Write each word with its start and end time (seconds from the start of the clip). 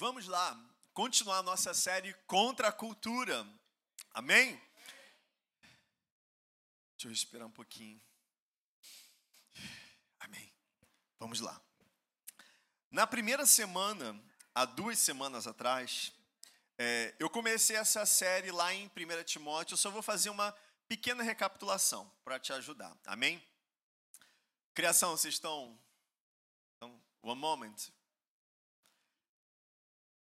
Vamos 0.00 0.26
lá, 0.26 0.58
continuar 0.94 1.40
a 1.40 1.42
nossa 1.42 1.74
série 1.74 2.14
Contra 2.26 2.68
a 2.68 2.72
Cultura. 2.72 3.46
Amém? 4.14 4.58
Deixa 6.92 7.04
eu 7.04 7.10
respirar 7.10 7.46
um 7.46 7.50
pouquinho. 7.50 8.00
Amém. 10.18 10.50
Vamos 11.18 11.40
lá. 11.40 11.60
Na 12.90 13.06
primeira 13.06 13.44
semana, 13.44 14.18
há 14.54 14.64
duas 14.64 14.98
semanas 14.98 15.46
atrás, 15.46 16.14
é, 16.78 17.14
eu 17.18 17.28
comecei 17.28 17.76
essa 17.76 18.06
série 18.06 18.50
lá 18.50 18.72
em 18.72 18.86
1 18.86 19.24
Timóteo. 19.24 19.74
Eu 19.74 19.78
só 19.78 19.90
vou 19.90 20.00
fazer 20.00 20.30
uma 20.30 20.50
pequena 20.88 21.22
recapitulação 21.22 22.10
para 22.24 22.40
te 22.40 22.54
ajudar. 22.54 22.96
Amém? 23.04 23.46
Criação, 24.72 25.10
vocês 25.14 25.34
estão. 25.34 25.78
Então, 26.78 26.98
one 27.20 27.38
moment. 27.38 27.92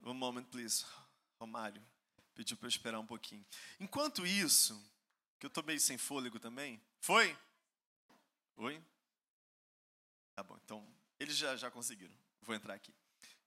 One 0.04 0.18
moment, 0.18 0.44
please. 0.44 0.84
Romário 1.40 1.82
pediu 2.34 2.56
para 2.56 2.66
eu 2.66 2.70
esperar 2.70 2.98
um 2.98 3.06
pouquinho. 3.06 3.44
Enquanto 3.80 4.26
isso, 4.26 4.74
que 5.38 5.46
eu 5.46 5.48
estou 5.48 5.64
meio 5.64 5.80
sem 5.80 5.96
fôlego 5.96 6.38
também. 6.38 6.80
Foi? 7.00 7.36
Oi? 8.56 8.82
Tá 10.34 10.42
bom, 10.42 10.58
então 10.64 10.86
eles 11.18 11.36
já, 11.36 11.56
já 11.56 11.70
conseguiram. 11.70 12.14
Vou 12.42 12.54
entrar 12.54 12.74
aqui. 12.74 12.92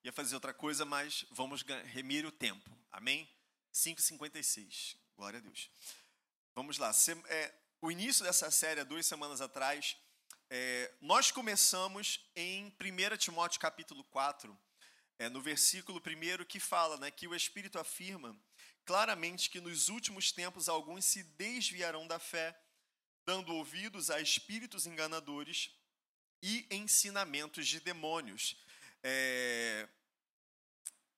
Ia 0.04 0.12
fazer 0.12 0.36
outra 0.36 0.54
coisa, 0.54 0.86
mas 0.86 1.26
vamos 1.32 1.62
remir 1.86 2.26
o 2.26 2.32
tempo. 2.32 2.70
Amém? 2.92 3.30
5h56. 3.74 4.96
Glória 5.16 5.40
a 5.40 5.42
Deus. 5.42 5.70
Vamos 6.56 6.78
lá. 6.78 6.92
É, 7.28 7.54
o 7.82 7.92
início 7.92 8.24
dessa 8.26 8.50
série, 8.50 8.84
duas 8.84 9.06
semanas 9.06 9.42
atrás, 9.42 9.98
é, 10.50 10.92
nós 11.02 11.30
começamos 11.30 12.22
em 12.36 12.74
1 12.80 13.18
Timóteo 13.18 13.60
capítulo 13.60 14.04
4, 14.06 14.58
é, 15.20 15.30
no 15.30 15.42
versículo 15.42 16.00
1 16.00 16.46
que 16.46 16.60
fala 16.60 16.98
né, 16.98 17.12
que 17.12 17.28
o 17.28 17.36
Espírito 17.36 17.80
afirma 17.80 18.38
claramente 18.88 19.50
que 19.50 19.60
nos 19.60 19.90
últimos 19.90 20.32
tempos 20.32 20.70
alguns 20.70 21.04
se 21.04 21.22
desviarão 21.22 22.08
da 22.08 22.18
fé, 22.18 22.58
dando 23.26 23.54
ouvidos 23.54 24.10
a 24.10 24.22
espíritos 24.22 24.88
enganadores 24.88 25.72
e 26.42 26.66
ensinamentos 26.72 27.68
de 27.68 27.82
demônios. 27.82 28.56
É... 29.04 29.90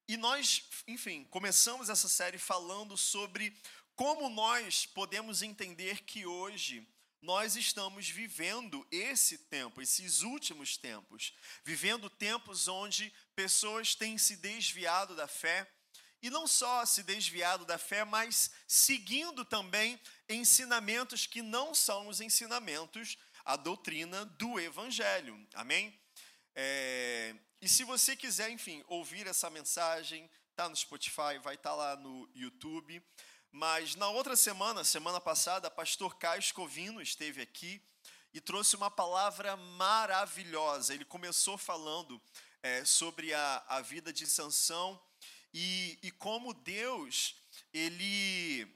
E 0.08 0.18
nós, 0.18 0.64
enfim, 0.88 1.26
começamos 1.26 1.90
essa 1.90 2.10
série 2.10 2.40
falando 2.40 2.98
sobre 2.98 3.56
como 3.96 4.30
nós 4.30 4.88
podemos 4.88 5.44
entender 5.44 6.02
que 6.02 6.26
hoje 6.26 6.88
nós 7.22 7.56
estamos 7.56 8.08
vivendo 8.10 8.86
esse 8.92 9.38
tempo, 9.38 9.82
esses 9.82 10.22
últimos 10.22 10.78
tempos, 10.78 11.34
vivendo 11.64 12.10
tempos 12.10 12.68
onde 12.68 13.14
pessoas 13.36 13.96
têm 13.96 14.18
se 14.18 14.38
desviado 14.38 15.16
da 15.16 15.28
fé, 15.28 15.70
e 16.22 16.30
não 16.30 16.48
só 16.48 16.86
se 16.86 17.04
desviado 17.04 17.66
da 17.66 17.78
fé, 17.78 18.04
mas 18.04 18.52
seguindo 18.68 19.46
também 19.46 20.00
ensinamentos 20.28 21.26
que 21.26 21.42
não 21.42 21.74
são 21.74 22.08
os 22.08 22.20
ensinamentos, 22.20 23.18
a 23.46 23.56
doutrina 23.56 24.26
do 24.26 24.60
Evangelho. 24.60 25.48
Amém? 25.54 25.98
É, 26.54 27.36
e 27.62 27.70
se 27.70 27.84
você 27.84 28.16
quiser, 28.16 28.50
enfim, 28.50 28.84
ouvir 28.88 29.28
essa 29.28 29.50
mensagem, 29.50 30.30
tá 30.56 30.68
no 30.68 30.76
Spotify, 30.76 31.40
vai 31.42 31.56
estar 31.56 31.70
tá 31.70 31.76
lá 31.76 31.96
no 31.96 32.30
YouTube. 32.36 33.02
Mas 33.52 33.96
na 33.96 34.08
outra 34.10 34.36
semana, 34.36 34.84
semana 34.84 35.20
passada, 35.20 35.72
pastor 35.72 36.16
Caio 36.18 36.40
Escovino 36.40 37.02
esteve 37.02 37.42
aqui 37.42 37.82
e 38.32 38.40
trouxe 38.40 38.76
uma 38.76 38.92
palavra 38.92 39.58
maravilhosa. 39.58 40.94
Ele 40.94 41.04
começou 41.04 41.58
falando 41.58 42.22
é, 42.62 42.86
sobre 42.86 43.34
a, 43.34 43.64
a 43.68 43.82
vida 43.82 44.14
de 44.14 44.28
Sansão 44.28 45.02
e, 45.52 45.98
e 46.04 46.12
como 46.12 46.54
Deus 46.54 47.36
ele 47.74 48.68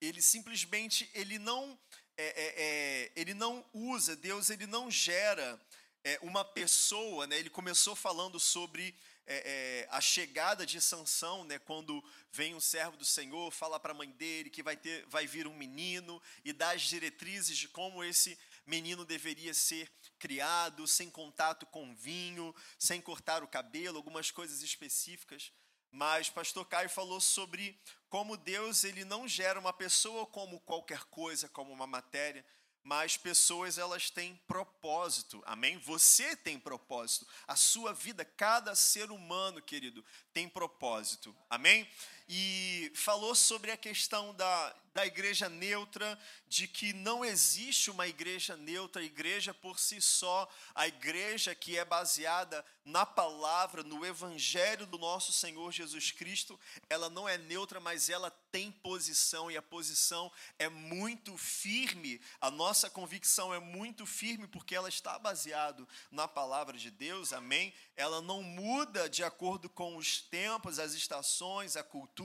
ele 0.00 0.22
simplesmente 0.22 1.10
ele 1.12 1.38
não 1.40 1.76
é, 2.16 2.24
é, 2.24 2.54
é, 2.56 3.12
ele 3.16 3.34
não 3.34 3.64
usa 3.72 4.14
Deus 4.14 4.48
ele 4.48 4.66
não 4.66 4.90
gera 4.90 5.60
é, 6.04 6.18
uma 6.22 6.44
pessoa 6.44 7.26
né 7.26 7.38
ele 7.38 7.50
começou 7.50 7.96
falando 7.96 8.38
sobre 8.38 8.94
é, 9.30 9.82
é, 9.84 9.88
a 9.90 10.00
chegada 10.00 10.64
de 10.64 10.80
Sansão, 10.80 11.44
né, 11.44 11.58
quando 11.58 12.02
vem 12.32 12.54
um 12.54 12.60
servo 12.60 12.96
do 12.96 13.04
Senhor, 13.04 13.52
fala 13.52 13.78
para 13.78 13.92
a 13.92 13.94
mãe 13.94 14.10
dele 14.10 14.48
que 14.48 14.62
vai, 14.62 14.74
ter, 14.74 15.04
vai 15.06 15.26
vir 15.26 15.46
um 15.46 15.54
menino 15.54 16.20
e 16.42 16.52
dá 16.52 16.70
as 16.70 16.80
diretrizes 16.82 17.58
de 17.58 17.68
como 17.68 18.02
esse 18.02 18.38
menino 18.66 19.04
deveria 19.04 19.52
ser 19.52 19.92
criado, 20.18 20.86
sem 20.86 21.10
contato 21.10 21.66
com 21.66 21.94
vinho, 21.94 22.54
sem 22.78 23.02
cortar 23.02 23.42
o 23.42 23.48
cabelo, 23.48 23.98
algumas 23.98 24.30
coisas 24.30 24.62
específicas. 24.62 25.52
Mas 25.90 26.30
pastor 26.30 26.64
Caio 26.66 26.88
falou 26.88 27.20
sobre 27.20 27.78
como 28.08 28.36
Deus 28.36 28.82
ele 28.82 29.04
não 29.04 29.28
gera 29.28 29.60
uma 29.60 29.72
pessoa 29.74 30.26
como 30.26 30.60
qualquer 30.60 31.04
coisa, 31.04 31.48
como 31.50 31.70
uma 31.70 31.86
matéria, 31.86 32.44
mas 32.88 33.18
pessoas 33.18 33.76
elas 33.76 34.08
têm 34.08 34.34
propósito. 34.48 35.42
Amém? 35.44 35.76
Você 35.80 36.34
tem 36.34 36.58
propósito. 36.58 37.26
A 37.46 37.54
sua 37.54 37.92
vida, 37.92 38.24
cada 38.24 38.74
ser 38.74 39.10
humano, 39.10 39.60
querido, 39.60 40.02
tem 40.32 40.48
propósito. 40.48 41.36
Amém? 41.50 41.86
E 42.28 42.92
falou 42.94 43.34
sobre 43.34 43.70
a 43.70 43.76
questão 43.76 44.34
da 44.34 44.74
da 44.98 45.06
igreja 45.06 45.48
neutra, 45.48 46.18
de 46.48 46.66
que 46.66 46.92
não 46.92 47.24
existe 47.24 47.88
uma 47.88 48.08
igreja 48.08 48.56
neutra, 48.56 49.00
a 49.00 49.04
igreja 49.04 49.54
por 49.54 49.78
si 49.78 50.00
só, 50.00 50.50
a 50.74 50.88
igreja 50.88 51.54
que 51.54 51.78
é 51.78 51.84
baseada 51.84 52.64
na 52.84 53.06
palavra, 53.06 53.84
no 53.84 54.04
evangelho 54.04 54.86
do 54.86 54.98
nosso 54.98 55.30
Senhor 55.30 55.70
Jesus 55.70 56.10
Cristo, 56.10 56.58
ela 56.88 57.08
não 57.08 57.28
é 57.28 57.38
neutra, 57.38 57.78
mas 57.78 58.08
ela 58.08 58.30
tem 58.50 58.72
posição 58.72 59.50
e 59.50 59.56
a 59.56 59.62
posição 59.62 60.32
é 60.58 60.68
muito 60.68 61.36
firme. 61.36 62.20
A 62.40 62.50
nossa 62.50 62.88
convicção 62.90 63.52
é 63.54 63.60
muito 63.60 64.06
firme 64.06 64.48
porque 64.48 64.74
ela 64.74 64.88
está 64.88 65.18
baseado 65.18 65.86
na 66.10 66.26
palavra 66.26 66.76
de 66.78 66.90
Deus. 66.90 67.32
Amém? 67.32 67.74
Ela 67.94 68.22
não 68.22 68.42
muda 68.42 69.08
de 69.08 69.22
acordo 69.22 69.68
com 69.68 69.96
os 69.96 70.22
tempos, 70.22 70.78
as 70.78 70.94
estações, 70.94 71.76
a 71.76 71.82
cultura, 71.82 72.17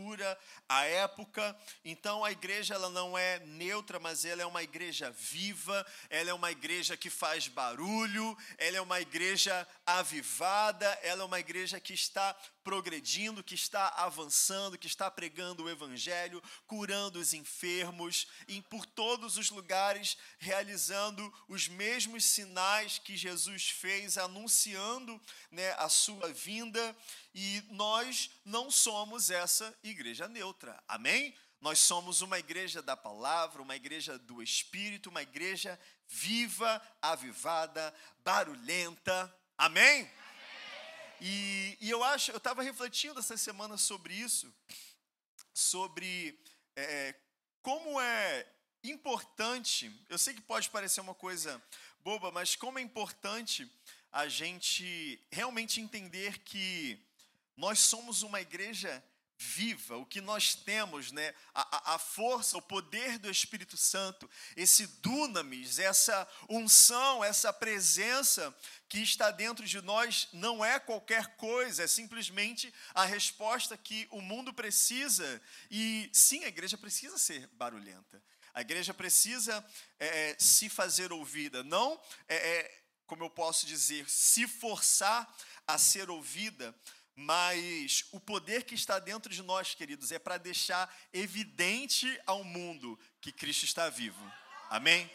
a 0.68 0.86
época. 0.86 1.56
Então 1.84 2.24
a 2.24 2.32
igreja 2.32 2.54
igreja 2.54 2.76
ela 2.76 2.90
não 2.90 3.18
é 3.18 3.40
neutra, 3.40 4.00
mas 4.00 4.26
ela 4.26 4.42
é 4.42 4.46
uma 4.46 4.64
igreja 4.64 5.12
viva, 5.12 5.86
ela 6.10 6.30
é 6.30 6.34
uma 6.34 6.52
igreja 6.52 6.96
que 6.96 7.10
faz 7.10 7.48
barulho, 7.48 8.38
ela 8.58 8.78
é 8.78 8.82
uma 8.82 9.02
igreja 9.02 9.68
avivada, 9.86 10.86
ela 11.02 11.24
é 11.24 11.26
uma 11.26 11.40
igreja 11.40 11.80
que 11.80 11.94
está 11.94 12.36
progredindo, 12.64 13.44
que 13.44 13.56
está 13.56 13.90
avançando, 13.90 14.78
que 14.78 14.88
está 14.88 15.12
pregando 15.12 15.64
o 15.64 15.70
evangelho, 15.70 16.42
curando 16.66 17.20
os 17.20 17.34
enfermos, 17.34 18.28
e 18.48 18.62
por 18.62 18.86
todos 18.86 19.38
os 19.38 19.50
lugares 19.50 20.18
realizando 20.40 21.34
os 21.48 21.68
mesmos 21.68 22.24
sinais 22.24 23.00
que 23.00 23.18
Jesus 23.18 23.70
fez, 23.70 24.18
anunciando 24.18 25.20
né, 25.52 25.72
a 25.78 25.90
sua 25.90 26.32
vinda, 26.32 26.96
e 27.34 27.64
nós 27.72 28.30
não 28.46 28.70
somos 28.70 29.30
essa 29.30 29.76
igreja 29.84 30.28
neutra. 30.28 30.82
Amém? 30.88 31.36
Nós 31.60 31.80
somos 31.80 32.22
uma 32.22 32.38
igreja 32.38 32.82
da 32.82 32.96
palavra, 32.96 33.62
uma 33.62 33.76
igreja 33.76 34.20
do 34.20 34.44
Espírito, 34.44 35.10
uma 35.10 35.22
igreja 35.22 35.80
viva, 36.08 36.82
avivada, 37.02 37.94
barulhenta. 38.20 39.34
Amém? 39.58 40.02
Amém. 40.02 40.12
E, 41.22 41.78
e, 41.80 41.90
eu 41.90 42.04
acho, 42.04 42.32
eu 42.32 42.38
estava 42.38 42.62
refletindo 42.62 43.20
essa 43.20 43.38
semana 43.38 43.78
sobre 43.78 44.14
isso, 44.14 44.54
sobre 45.54 46.38
é, 46.76 47.16
como 47.62 48.00
é 48.00 48.46
importante. 48.84 49.90
Eu 50.10 50.18
sei 50.18 50.34
que 50.34 50.42
pode 50.42 50.70
parecer 50.70 51.00
uma 51.00 51.16
coisa 51.16 51.64
boba, 52.02 52.30
mas 52.30 52.56
como 52.56 52.78
é 52.78 52.82
importante 52.82 53.72
a 54.12 54.28
gente 54.28 55.20
realmente 55.32 55.80
entender 55.80 56.40
que 56.40 57.00
nós 57.56 57.80
somos 57.80 58.24
uma 58.24 58.42
igreja 58.42 59.04
viva, 59.44 59.98
o 59.98 60.06
que 60.06 60.22
nós 60.22 60.56
temos, 60.56 61.12
né? 61.12 61.34
A, 61.54 61.96
a, 61.96 62.00
força, 62.00 62.58
o 62.58 62.62
poder 62.62 63.18
do 63.20 63.30
Espírito 63.30 63.76
Santo, 63.76 64.30
esse 64.56 64.88
dunamis, 65.02 65.80
essa 65.80 66.28
unção, 66.50 67.24
essa 67.24 67.52
presença 67.52 68.56
que 68.88 69.00
está 69.00 69.32
dentro 69.32 69.66
de 69.66 69.82
nós 69.82 70.30
não 70.32 70.64
é 70.64 70.80
qualquer 70.80 71.36
coisa, 71.36 71.84
é 71.84 71.88
simplesmente 71.88 72.74
a 72.94 73.06
resposta 73.06 73.78
que 73.78 74.08
o 74.12 74.22
mundo 74.22 74.54
precisa. 74.54 75.42
E 75.70 76.10
sim, 76.14 76.44
a 76.44 76.48
igreja 76.48 76.78
precisa 76.78 77.18
ser 77.18 77.48
barulhenta. 77.54 78.24
A 78.54 78.62
igreja 78.62 78.94
precisa 78.94 79.66
é, 80.00 80.30
é 80.30 80.36
se 80.40 80.70
fazer 80.70 81.12
ouvida, 81.12 81.64
não, 81.64 82.00
é, 82.28 82.36
é, 82.36 82.84
como 83.08 83.24
eu 83.24 83.30
posso 83.30 83.66
dizer, 83.66 84.08
se 84.10 84.48
forçar 84.48 85.28
a 85.66 85.78
ser 85.78 86.10
ouvida, 86.10 86.76
mas 87.16 88.06
o 88.12 88.20
poder 88.20 88.64
que 88.64 88.74
está 88.74 88.98
dentro 89.00 89.32
de 89.32 89.44
nós, 89.44 89.76
queridos, 89.76 90.12
é 90.12 90.18
para 90.18 90.38
deixar 90.38 90.94
evidente 91.12 92.20
ao 92.26 92.44
mundo 92.44 93.00
que 93.22 93.32
Cristo 93.32 93.66
está 93.66 93.90
vivo. 93.90 94.32
Amém? 94.70 95.10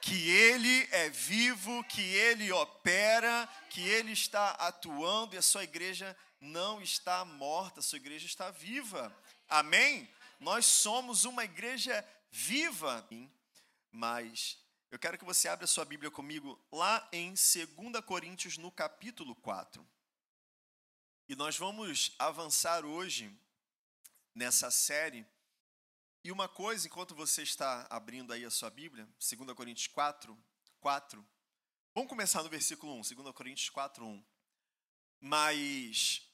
Que 0.00 0.28
Ele 0.28 0.88
é 0.90 1.08
vivo, 1.08 1.82
que 1.84 2.02
Ele 2.02 2.52
opera, 2.52 3.48
que 3.70 3.80
Ele 3.80 4.12
está 4.12 4.50
atuando 4.52 5.34
e 5.34 5.38
a 5.38 5.42
sua 5.42 5.64
igreja 5.64 6.16
não 6.40 6.82
está 6.82 7.24
morta, 7.24 7.80
sua 7.80 7.96
igreja 7.96 8.26
está 8.26 8.50
viva. 8.50 9.16
Amém? 9.48 10.08
Nós 10.40 10.66
somos 10.66 11.24
uma 11.24 11.44
igreja 11.44 12.04
viva. 12.30 13.08
Mas 13.90 14.58
eu 14.90 14.98
quero 14.98 15.16
que 15.16 15.24
você 15.24 15.48
abra 15.48 15.66
sua 15.66 15.84
Bíblia 15.84 16.10
comigo 16.10 16.60
lá 16.70 17.08
em 17.12 17.28
2 17.28 18.04
Coríntios, 18.04 18.58
no 18.58 18.70
capítulo 18.70 19.34
4. 19.36 19.86
E 21.28 21.36
nós 21.36 21.56
vamos 21.56 22.14
avançar 22.18 22.84
hoje 22.84 23.32
nessa 24.34 24.70
série. 24.70 25.24
E 26.24 26.32
uma 26.32 26.48
coisa, 26.48 26.86
enquanto 26.86 27.14
você 27.14 27.42
está 27.42 27.86
abrindo 27.88 28.32
aí 28.32 28.44
a 28.44 28.50
sua 28.50 28.70
Bíblia, 28.70 29.08
2 29.18 29.56
Coríntios 29.56 29.86
4, 29.86 30.36
4. 30.80 31.24
Vamos 31.94 32.08
começar 32.08 32.42
no 32.42 32.48
versículo 32.48 32.92
1, 32.94 33.14
2 33.14 33.34
Coríntios 33.34 33.70
4, 33.70 34.04
1. 34.04 34.24
Mas 35.20 36.28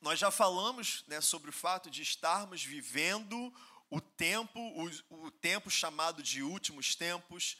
nós 0.00 0.18
já 0.18 0.30
falamos 0.30 1.04
né, 1.06 1.20
sobre 1.20 1.50
o 1.50 1.52
fato 1.52 1.88
de 1.88 2.02
estarmos 2.02 2.64
vivendo 2.64 3.54
o 3.88 4.00
tempo, 4.00 4.58
o, 4.58 5.26
o 5.26 5.30
tempo 5.30 5.70
chamado 5.70 6.20
de 6.20 6.42
últimos 6.42 6.96
tempos, 6.96 7.56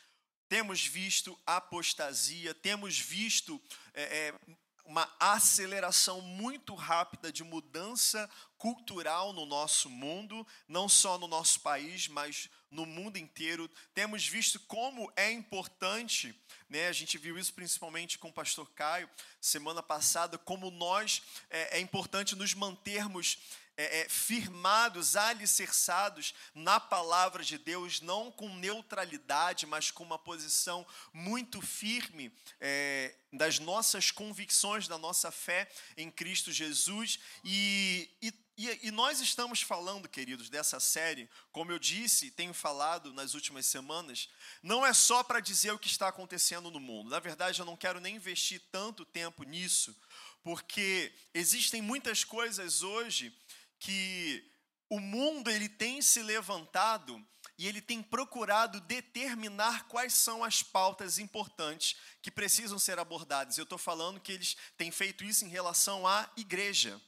temos 0.48 0.84
visto 0.84 1.38
apostasia, 1.46 2.52
temos 2.54 2.98
visto 2.98 3.62
é, 3.94 4.28
é, 4.28 4.40
uma 4.84 5.10
aceleração 5.18 6.20
muito 6.20 6.74
rápida 6.74 7.32
de 7.32 7.42
mudança 7.42 8.28
cultural 8.58 9.32
no 9.32 9.46
nosso 9.46 9.88
mundo, 9.88 10.46
não 10.68 10.88
só 10.88 11.18
no 11.18 11.26
nosso 11.26 11.60
país, 11.60 12.08
mas 12.08 12.48
no 12.70 12.84
mundo 12.84 13.16
inteiro. 13.16 13.70
Temos 13.94 14.26
visto 14.26 14.58
como 14.60 15.10
é 15.16 15.30
importante, 15.30 16.34
né, 16.68 16.88
a 16.88 16.92
gente 16.92 17.16
viu 17.16 17.38
isso 17.38 17.54
principalmente 17.54 18.18
com 18.18 18.28
o 18.28 18.32
pastor 18.32 18.70
Caio 18.72 19.08
semana 19.40 19.82
passada, 19.82 20.36
como 20.36 20.70
nós 20.70 21.22
é, 21.48 21.78
é 21.78 21.80
importante 21.80 22.34
nos 22.34 22.54
mantermos 22.54 23.38
é, 23.76 24.00
é, 24.00 24.08
firmados, 24.08 25.16
alicerçados 25.16 26.32
na 26.54 26.78
palavra 26.78 27.42
de 27.42 27.58
Deus, 27.58 28.00
não 28.00 28.30
com 28.30 28.54
neutralidade, 28.56 29.66
mas 29.66 29.90
com 29.90 30.04
uma 30.04 30.18
posição 30.18 30.86
muito 31.12 31.60
firme 31.60 32.32
é, 32.60 33.14
das 33.32 33.58
nossas 33.58 34.10
convicções, 34.10 34.86
da 34.86 34.96
nossa 34.96 35.30
fé 35.30 35.68
em 35.96 36.10
Cristo 36.10 36.52
Jesus. 36.52 37.18
E, 37.42 38.08
e, 38.22 38.32
e, 38.56 38.90
nós 38.92 39.20
estamos 39.20 39.60
falando, 39.60 40.08
queridos, 40.08 40.48
dessa 40.48 40.78
série, 40.78 41.28
como 41.50 41.72
eu 41.72 41.78
disse, 41.78 42.30
tenho 42.30 42.54
falado 42.54 43.12
nas 43.12 43.34
últimas 43.34 43.66
semanas, 43.66 44.28
não 44.62 44.86
é 44.86 44.92
só 44.92 45.24
para 45.24 45.40
dizer 45.40 45.72
o 45.72 45.78
que 45.78 45.88
está 45.88 46.06
acontecendo 46.06 46.70
no 46.70 46.78
mundo. 46.78 47.10
Na 47.10 47.18
verdade, 47.18 47.58
eu 47.58 47.66
não 47.66 47.76
quero 47.76 47.98
nem 47.98 48.14
investir 48.14 48.62
tanto 48.70 49.04
tempo 49.04 49.42
nisso, 49.42 49.96
porque 50.44 51.12
existem 51.32 51.82
muitas 51.82 52.22
coisas 52.22 52.82
hoje 52.82 53.36
que 53.84 54.42
o 54.88 54.98
mundo 54.98 55.50
ele 55.50 55.68
tem 55.68 56.00
se 56.00 56.22
levantado 56.22 57.22
e 57.58 57.68
ele 57.68 57.82
tem 57.82 58.02
procurado 58.02 58.80
determinar 58.80 59.86
quais 59.88 60.14
são 60.14 60.42
as 60.42 60.62
pautas 60.62 61.18
importantes 61.18 61.94
que 62.22 62.30
precisam 62.30 62.78
ser 62.78 62.98
abordadas. 62.98 63.58
Eu 63.58 63.64
estou 63.64 63.76
falando 63.76 64.20
que 64.20 64.32
eles 64.32 64.56
têm 64.78 64.90
feito 64.90 65.22
isso 65.22 65.44
em 65.44 65.48
relação 65.48 66.06
à 66.06 66.30
igreja. 66.34 66.98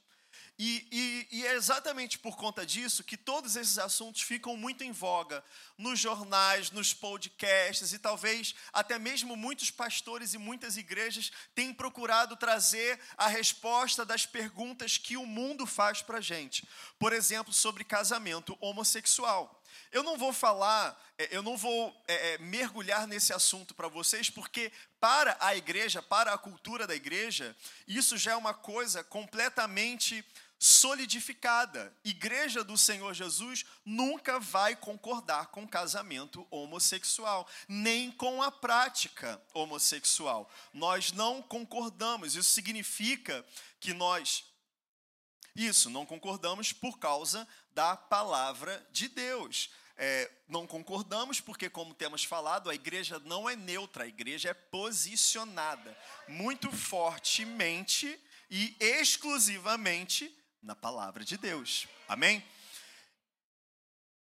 E, 0.59 0.89
e, 0.91 1.39
e, 1.39 1.47
é 1.47 1.55
exatamente 1.55 2.19
por 2.19 2.35
conta 2.35 2.65
disso 2.65 3.05
que 3.05 3.17
todos 3.17 3.57
esses 3.57 3.79
assuntos 3.79 4.23
ficam 4.23 4.57
muito 4.57 4.83
em 4.83 4.91
voga 4.91 5.45
nos 5.77 5.99
jornais, 5.99 6.71
nos 6.71 6.95
podcasts 6.95 7.93
e 7.93 7.99
talvez 7.99 8.55
até 8.73 8.99
mesmo 8.99 9.37
muitos 9.37 9.71
pastores 9.71 10.33
e 10.33 10.39
muitas 10.39 10.79
igrejas 10.79 11.31
têm 11.55 11.75
procurado 11.75 12.37
trazer 12.37 12.99
a 13.19 13.29
resposta 13.29 14.03
das 14.03 14.25
perguntas 14.25 14.97
que 14.97 15.19
o 15.19 15.27
mundo 15.27 15.67
faz 15.67 16.01
para 16.01 16.23
gente. 16.23 16.67
Por 16.99 17.13
exemplo, 17.13 17.53
sobre 17.53 17.85
casamento 17.85 18.57
homossexual. 18.59 19.63
Eu 19.93 20.03
não 20.03 20.17
vou 20.17 20.33
falar, 20.33 20.99
é, 21.19 21.29
eu 21.37 21.43
não 21.43 21.57
vou 21.57 21.95
é, 22.09 22.35
é, 22.35 22.39
mergulhar 22.39 23.07
nesse 23.07 23.33
assunto 23.33 23.75
para 23.75 23.89
vocês, 23.89 24.31
porque 24.31 24.73
para 25.01 25.37
a 25.41 25.55
igreja, 25.55 26.03
para 26.03 26.33
a 26.33 26.39
cultura 26.39 26.87
da 26.87 26.95
igreja, 26.95 27.57
isso 27.87 28.17
já 28.17 28.33
é 28.33 28.37
uma 28.37 28.55
coisa 28.55 29.05
completamente 29.05 30.25
solidificada. 30.59 31.95
Igreja 32.05 32.65
do 32.65 32.77
Senhor 32.79 33.13
Jesus 33.15 33.65
nunca 33.85 34.39
vai 34.41 34.75
concordar 34.75 35.47
com 35.47 35.67
casamento 35.67 36.47
homossexual, 36.51 37.49
nem 37.69 38.11
com 38.11 38.43
a 38.43 38.51
prática 38.51 39.41
homossexual. 39.53 40.51
Nós 40.73 41.13
não 41.13 41.43
concordamos. 41.43 42.35
Isso 42.35 42.51
significa 42.51 43.45
que 43.81 43.93
nós 43.93 44.45
isso 45.55 45.89
não 45.89 46.05
concordamos 46.05 46.71
por 46.71 46.99
causa 46.99 47.49
da 47.71 47.97
palavra 47.97 48.87
de 48.93 49.09
Deus. 49.09 49.71
É, 49.97 50.31
não 50.47 50.67
concordamos 50.67 51.41
porque, 51.41 51.71
como 51.71 51.95
temos 51.95 52.23
falado, 52.23 52.69
a 52.69 52.75
igreja 52.75 53.19
não 53.21 53.49
é 53.49 53.57
neutra, 53.57 54.05
a 54.05 54.09
igreja 54.09 54.51
é 54.51 54.55
posicionada 54.55 55.97
muito 56.29 56.71
fortemente 56.71 58.21
e 58.51 58.77
exclusivamente 58.79 60.31
na 60.67 60.75
palavra 60.75 61.25
de 61.25 61.39
Deus. 61.39 61.87
Amém? 62.09 62.45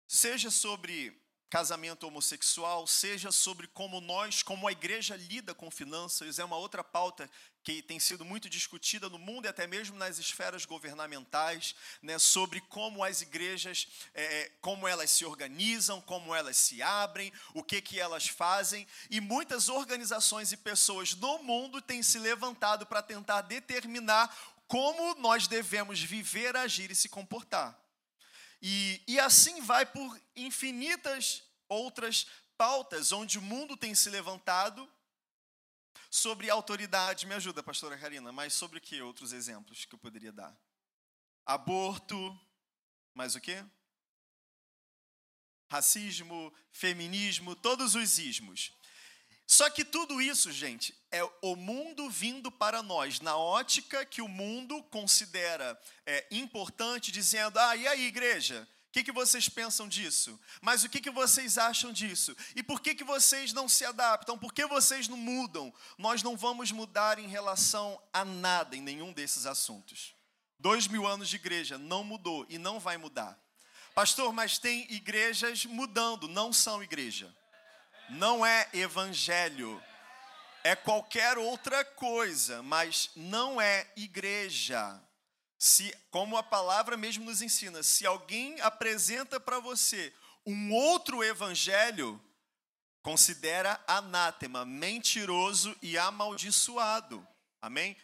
Seja 0.09 0.51
sobre 0.51 1.17
casamento 1.49 2.07
homossexual, 2.07 2.87
seja 2.87 3.31
sobre 3.31 3.69
como 3.69 4.01
nós, 4.01 4.43
como 4.43 4.67
a 4.67 4.73
igreja 4.73 5.15
lida 5.15 5.55
com 5.55 5.71
finanças, 5.71 6.39
é 6.39 6.45
uma 6.45 6.57
outra 6.57 6.83
pauta 6.83 7.31
que 7.63 7.83
tem 7.83 8.01
sido 8.01 8.25
muito 8.25 8.49
discutida 8.49 9.09
no 9.09 9.19
mundo 9.19 9.45
e 9.45 9.49
até 9.49 9.67
mesmo 9.67 9.97
nas 9.97 10.19
esferas 10.19 10.65
governamentais, 10.65 11.75
né, 12.01 12.19
sobre 12.19 12.61
como 12.63 13.05
as 13.05 13.21
igrejas, 13.21 13.87
é, 14.15 14.41
é 14.41 14.49
como 14.61 14.89
elas 14.89 15.11
se 15.11 15.25
organizam, 15.25 16.01
como 16.01 16.35
elas 16.35 16.57
se 16.57 16.83
abrem, 16.83 17.33
o 17.55 17.63
que 17.63 17.81
que 17.81 18.01
elas 18.01 18.27
fazem, 18.27 18.87
e 19.11 19.21
muitas 19.21 19.69
organizações 19.69 20.51
e 20.53 20.57
pessoas 20.57 21.15
no 21.15 21.39
mundo 21.43 21.81
têm 21.81 22.03
se 22.03 22.19
levantado 22.19 22.85
para 22.85 23.03
tentar 23.03 23.43
determinar 23.43 24.35
como 24.73 25.15
nós 25.17 25.47
devemos 25.47 26.01
viver, 26.01 26.57
agir 26.57 26.91
e 26.91 26.95
se 26.95 27.07
comportar. 27.07 27.79
E, 28.63 29.03
e 29.07 29.21
assim 29.21 29.61
vai 29.61 29.85
por 29.85 30.19
infinitas 30.35 31.43
outras 31.69 32.27
pautas 32.57 33.13
onde 33.13 33.39
o 33.39 33.43
mundo 33.43 33.77
tem 33.77 33.95
se 33.95 34.09
levantado 34.09 34.91
sobre 36.11 36.49
autoridade. 36.49 37.27
Me 37.27 37.35
ajuda, 37.35 37.63
pastora 37.63 37.99
Karina, 37.99 38.33
mas 38.33 38.55
sobre 38.55 38.81
que 38.81 39.03
outros 39.03 39.35
exemplos 39.35 39.85
que 39.85 39.95
eu 39.95 39.99
poderia 39.99 40.33
dar? 40.33 40.59
Aborto, 41.45 42.17
mais 43.13 43.35
o 43.35 43.43
quê? 43.43 43.63
Racismo, 45.71 46.51
feminismo, 46.73 47.55
todos 47.55 47.95
os 47.95 48.19
ismos. 48.19 48.73
Só 49.53 49.69
que 49.69 49.85
tudo 49.85 50.23
isso, 50.23 50.51
gente, 50.51 50.99
é 51.11 51.23
o 51.43 51.55
mundo 51.55 52.09
vindo 52.09 52.51
para 52.51 52.83
nós, 52.83 53.21
na 53.21 53.37
ótica 53.37 54.03
que 54.03 54.23
o 54.23 54.27
mundo 54.27 54.83
considera 54.85 55.79
é, 56.07 56.27
importante, 56.31 57.13
dizendo: 57.13 57.59
ah, 57.59 57.77
e 57.77 57.87
aí, 57.87 58.07
igreja? 58.07 58.67
O 58.89 58.93
que, 58.93 59.05
que 59.05 59.13
vocês 59.13 59.51
pensam 59.51 59.87
disso? 59.87 60.41
Mas 60.63 60.85
o 60.85 60.89
que, 60.89 61.03
que 61.03 61.11
vocês 61.11 61.59
acham 61.59 61.93
disso? 61.93 62.35
E 62.57 62.63
por 62.63 62.81
que, 62.81 62.95
que 62.95 63.05
vocês 63.05 63.53
não 63.53 63.69
se 63.69 63.85
adaptam? 63.85 64.39
Por 64.39 64.55
que 64.55 64.65
vocês 64.65 65.07
não 65.07 65.19
mudam? 65.19 65.71
Nós 65.99 66.23
não 66.23 66.35
vamos 66.35 66.73
mudar 66.73 67.19
em 67.19 67.29
relação 67.29 68.03
a 68.11 68.25
nada 68.25 68.75
em 68.75 68.81
nenhum 68.81 69.13
desses 69.13 69.45
assuntos. 69.45 70.15
Dois 70.59 70.89
mil 70.89 71.07
anos 71.07 71.29
de 71.29 71.37
igreja 71.37 71.77
não 71.77 72.03
mudou 72.03 72.47
e 72.49 72.57
não 72.57 72.81
vai 72.81 72.97
mudar. 72.97 73.39
Pastor, 73.95 74.33
mas 74.33 74.57
tem 74.57 74.91
igrejas 74.91 75.67
mudando, 75.67 76.27
não 76.27 76.55
são 76.55 76.83
igreja 76.83 77.31
não 78.13 78.45
é 78.45 78.69
evangelho, 78.73 79.83
é 80.63 80.77
qualquer 80.77 81.39
outra 81.39 81.85
coisa, 81.85 82.63
mas 82.63 83.11
não 83.17 83.61
é 83.61 83.91
igreja. 83.97 85.01
Se, 85.59 85.95
como 86.11 86.37
a 86.37 86.43
palavra 86.43 86.97
mesmo 86.97 87.25
nos 87.25 87.41
ensina, 87.41 87.83
se 87.83 88.05
alguém 88.07 88.61
apresenta 88.61 89.41
para 89.41 89.59
você 89.59 90.13
um 90.45 90.73
outro 90.73 91.23
evangelho, 91.23 92.21
considera 93.03 93.83
anátema, 93.87 94.65
mentiroso 94.65 95.77
e 95.81 95.97
amaldiçoado. 95.97 97.27
Amém? 97.61 97.97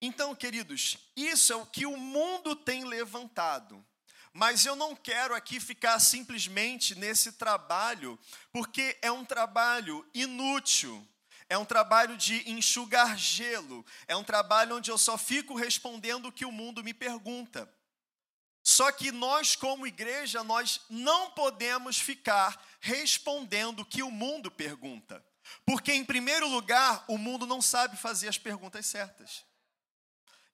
Então, 0.00 0.34
queridos, 0.34 0.98
isso 1.16 1.52
é 1.52 1.56
o 1.56 1.66
que 1.66 1.84
o 1.84 1.96
mundo 1.96 2.54
tem 2.54 2.84
levantado. 2.84 3.84
Mas 4.38 4.64
eu 4.64 4.76
não 4.76 4.94
quero 4.94 5.34
aqui 5.34 5.58
ficar 5.58 5.98
simplesmente 5.98 6.94
nesse 6.94 7.32
trabalho, 7.32 8.16
porque 8.52 8.96
é 9.02 9.10
um 9.10 9.24
trabalho 9.24 10.08
inútil. 10.14 11.04
É 11.48 11.58
um 11.58 11.64
trabalho 11.64 12.16
de 12.16 12.48
enxugar 12.48 13.18
gelo. 13.18 13.84
É 14.06 14.14
um 14.14 14.22
trabalho 14.22 14.76
onde 14.76 14.92
eu 14.92 14.96
só 14.96 15.18
fico 15.18 15.56
respondendo 15.56 16.26
o 16.26 16.32
que 16.32 16.44
o 16.44 16.52
mundo 16.52 16.84
me 16.84 16.94
pergunta. 16.94 17.68
Só 18.62 18.92
que 18.92 19.10
nós, 19.10 19.56
como 19.56 19.88
igreja, 19.88 20.44
nós 20.44 20.82
não 20.88 21.32
podemos 21.32 21.98
ficar 21.98 22.64
respondendo 22.78 23.80
o 23.80 23.84
que 23.84 24.04
o 24.04 24.10
mundo 24.10 24.52
pergunta. 24.52 25.20
Porque, 25.66 25.92
em 25.92 26.04
primeiro 26.04 26.46
lugar, 26.46 27.04
o 27.08 27.18
mundo 27.18 27.44
não 27.44 27.60
sabe 27.60 27.96
fazer 27.96 28.28
as 28.28 28.38
perguntas 28.38 28.86
certas. 28.86 29.47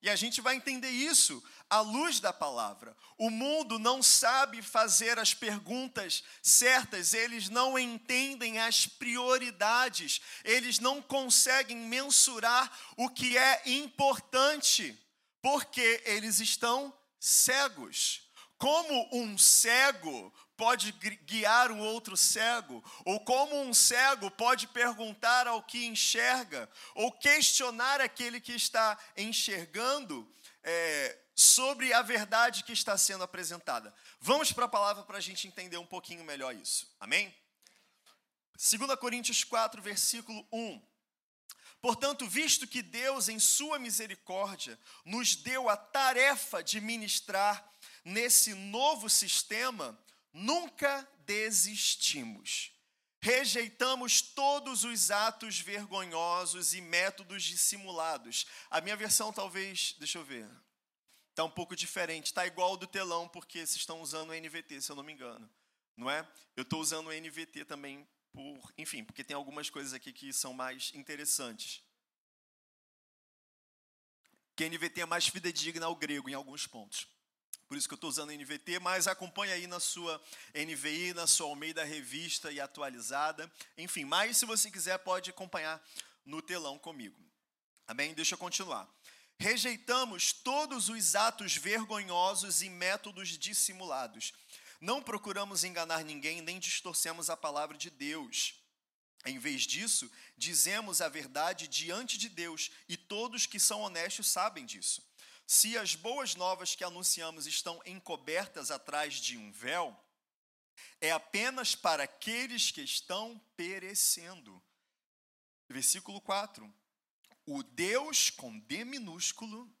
E 0.05 0.09
a 0.11 0.15
gente 0.15 0.39
vai 0.39 0.55
entender 0.55 0.91
isso 0.91 1.43
à 1.67 1.79
luz 1.79 2.19
da 2.19 2.31
palavra. 2.31 2.95
O 3.17 3.31
mundo 3.31 3.79
não 3.79 4.03
sabe 4.03 4.61
fazer 4.61 5.17
as 5.17 5.33
perguntas 5.33 6.23
certas, 6.43 7.15
eles 7.15 7.49
não 7.49 7.77
entendem 7.79 8.59
as 8.59 8.85
prioridades, 8.85 10.21
eles 10.43 10.77
não 10.77 11.01
conseguem 11.01 11.77
mensurar 11.77 12.71
o 12.95 13.09
que 13.09 13.35
é 13.35 13.63
importante, 13.65 14.95
porque 15.41 16.03
eles 16.05 16.39
estão 16.39 16.93
cegos. 17.19 18.21
Como 18.59 19.09
um 19.11 19.39
cego 19.39 20.31
pode 20.57 20.91
guiar 20.91 21.71
um 21.71 21.79
outro 21.79 22.15
cego, 22.15 22.83
ou 23.03 23.19
como 23.19 23.61
um 23.61 23.73
cego 23.73 24.31
pode 24.31 24.67
perguntar 24.67 25.47
ao 25.47 25.61
que 25.61 25.85
enxerga, 25.85 26.69
ou 26.93 27.11
questionar 27.11 28.01
aquele 28.01 28.39
que 28.39 28.53
está 28.53 28.97
enxergando 29.17 30.29
é, 30.63 31.17
sobre 31.35 31.93
a 31.93 32.01
verdade 32.01 32.63
que 32.63 32.71
está 32.71 32.97
sendo 32.97 33.23
apresentada. 33.23 33.93
Vamos 34.19 34.51
para 34.51 34.65
a 34.65 34.69
palavra 34.69 35.03
para 35.03 35.17
a 35.17 35.21
gente 35.21 35.47
entender 35.47 35.77
um 35.77 35.85
pouquinho 35.85 36.23
melhor 36.23 36.55
isso. 36.55 36.89
Amém? 36.99 37.33
2 38.57 38.97
Coríntios 38.99 39.43
4, 39.43 39.81
versículo 39.81 40.47
1. 40.51 40.81
Portanto, 41.81 42.25
visto 42.25 42.65
que 42.65 42.81
Deus, 42.81 43.29
em 43.29 43.37
Sua 43.37 43.77
misericórdia, 43.77 44.79
nos 45.03 45.35
deu 45.35 45.69
a 45.69 45.77
tarefa 45.77 46.63
de 46.63 46.81
ministrar 46.81 47.63
nesse 48.03 48.53
novo 48.55 49.09
sistema, 49.09 49.95
nunca 50.35 51.07
desistimos. 51.25 52.73
Rejeitamos 53.21 54.21
todos 54.21 54.83
os 54.83 55.09
atos 55.09 55.59
vergonhosos 55.59 56.73
e 56.73 56.81
métodos 56.81 57.41
dissimulados. 57.43 58.45
A 58.69 58.81
minha 58.81 58.97
versão, 58.97 59.31
talvez, 59.33 59.95
deixa 59.97 60.19
eu 60.19 60.25
ver, 60.25 60.47
está 61.29 61.43
um 61.43 61.49
pouco 61.49 61.75
diferente. 61.75 62.27
Está 62.27 62.45
igual 62.45 62.71
ao 62.71 62.77
do 62.77 62.85
telão, 62.85 63.27
porque 63.29 63.59
vocês 63.59 63.77
estão 63.77 64.01
usando 64.01 64.29
o 64.29 64.33
NVT, 64.33 64.81
se 64.81 64.91
eu 64.91 64.95
não 64.95 65.03
me 65.03 65.13
engano. 65.13 65.49
Não 65.95 66.11
é? 66.11 66.27
Eu 66.55 66.63
estou 66.63 66.81
usando 66.81 67.07
o 67.07 67.13
NVT 67.13 67.63
também, 67.65 68.05
por, 68.33 68.73
enfim, 68.77 69.03
porque 69.03 69.23
tem 69.23 69.35
algumas 69.35 69.69
coisas 69.69 69.93
aqui 69.93 70.11
que 70.11 70.33
são 70.33 70.53
mais 70.53 70.91
interessantes. 70.93 71.81
Que 74.55 74.69
NVT 74.69 75.01
é 75.01 75.05
mais 75.05 75.27
fidedigna 75.27 75.85
ao 75.85 75.95
grego 75.95 76.29
em 76.29 76.33
alguns 76.33 76.67
pontos. 76.67 77.07
Por 77.67 77.77
isso 77.77 77.87
que 77.87 77.93
eu 77.93 77.97
estou 77.97 78.09
usando 78.09 78.31
NVT, 78.31 78.79
mas 78.79 79.07
acompanha 79.07 79.55
aí 79.55 79.65
na 79.65 79.79
sua 79.79 80.21
NVI, 80.53 81.13
na 81.13 81.25
sua 81.25 81.47
Almeida 81.47 81.83
Revista 81.83 82.51
e 82.51 82.59
atualizada. 82.59 83.51
Enfim, 83.77 84.05
mas 84.05 84.37
se 84.37 84.45
você 84.45 84.69
quiser, 84.69 84.97
pode 84.99 85.31
acompanhar 85.31 85.83
no 86.25 86.41
telão 86.41 86.77
comigo. 86.77 87.19
Amém? 87.87 88.13
Deixa 88.13 88.35
eu 88.35 88.39
continuar. 88.39 88.87
Rejeitamos 89.37 90.31
todos 90.31 90.89
os 90.89 91.15
atos 91.15 91.55
vergonhosos 91.55 92.61
e 92.61 92.69
métodos 92.69 93.29
dissimulados. 93.29 94.33
Não 94.79 95.01
procuramos 95.01 95.63
enganar 95.63 96.03
ninguém, 96.03 96.41
nem 96.41 96.59
distorcemos 96.59 97.29
a 97.29 97.37
palavra 97.37 97.77
de 97.77 97.89
Deus. 97.89 98.55
Em 99.25 99.39
vez 99.39 99.63
disso, 99.63 100.09
dizemos 100.37 101.01
a 101.01 101.09
verdade 101.09 101.67
diante 101.67 102.17
de 102.17 102.29
Deus, 102.29 102.71
e 102.87 102.95
todos 102.95 103.45
que 103.45 103.59
são 103.59 103.81
honestos 103.81 104.27
sabem 104.27 104.65
disso. 104.65 105.04
Se 105.47 105.77
as 105.77 105.93
boas 105.93 106.35
novas 106.35 106.75
que 106.75 106.83
anunciamos 106.83 107.45
estão 107.45 107.79
encobertas 107.85 108.71
atrás 108.71 109.15
de 109.15 109.37
um 109.37 109.51
véu, 109.51 109.95
é 110.99 111.11
apenas 111.11 111.75
para 111.75 112.03
aqueles 112.03 112.71
que 112.71 112.81
estão 112.81 113.39
perecendo. 113.55 114.61
Versículo 115.69 116.19
4. 116.21 116.73
O 117.45 117.61
Deus 117.61 118.31
com 118.31 118.57
D 118.59 118.83
minúsculo, 118.83 119.71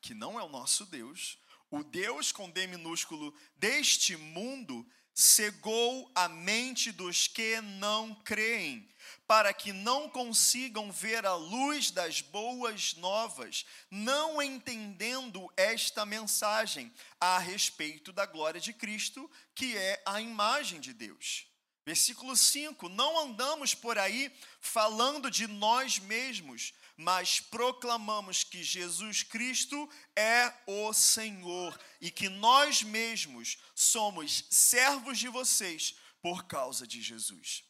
que 0.00 0.14
não 0.14 0.38
é 0.38 0.42
o 0.42 0.48
nosso 0.48 0.86
Deus, 0.86 1.38
o 1.68 1.82
Deus 1.82 2.30
com 2.30 2.48
D 2.48 2.66
minúsculo 2.68 3.34
deste 3.56 4.16
mundo 4.16 4.88
cegou 5.14 6.10
a 6.14 6.28
mente 6.28 6.90
dos 6.90 7.26
que 7.26 7.60
não 7.60 8.14
creem, 8.14 8.88
para 9.26 9.52
que 9.52 9.72
não 9.72 10.08
consigam 10.08 10.90
ver 10.90 11.24
a 11.24 11.34
luz 11.34 11.90
das 11.90 12.20
boas 12.20 12.94
novas, 12.94 13.64
não 13.90 14.42
entendendo 14.42 15.50
esta 15.56 16.04
mensagem 16.04 16.92
a 17.20 17.38
respeito 17.38 18.12
da 18.12 18.26
glória 18.26 18.60
de 18.60 18.72
Cristo, 18.72 19.30
que 19.54 19.76
é 19.76 20.02
a 20.06 20.20
imagem 20.20 20.80
de 20.80 20.92
Deus. 20.92 21.51
Versículo 21.84 22.36
5: 22.36 22.88
Não 22.88 23.18
andamos 23.18 23.74
por 23.74 23.98
aí 23.98 24.32
falando 24.60 25.30
de 25.30 25.46
nós 25.46 25.98
mesmos, 25.98 26.72
mas 26.96 27.40
proclamamos 27.40 28.44
que 28.44 28.62
Jesus 28.62 29.22
Cristo 29.22 29.88
é 30.14 30.52
o 30.66 30.92
Senhor 30.92 31.78
e 32.00 32.10
que 32.10 32.28
nós 32.28 32.82
mesmos 32.82 33.58
somos 33.74 34.44
servos 34.50 35.18
de 35.18 35.28
vocês 35.28 35.96
por 36.20 36.44
causa 36.44 36.86
de 36.86 37.02
Jesus. 37.02 37.64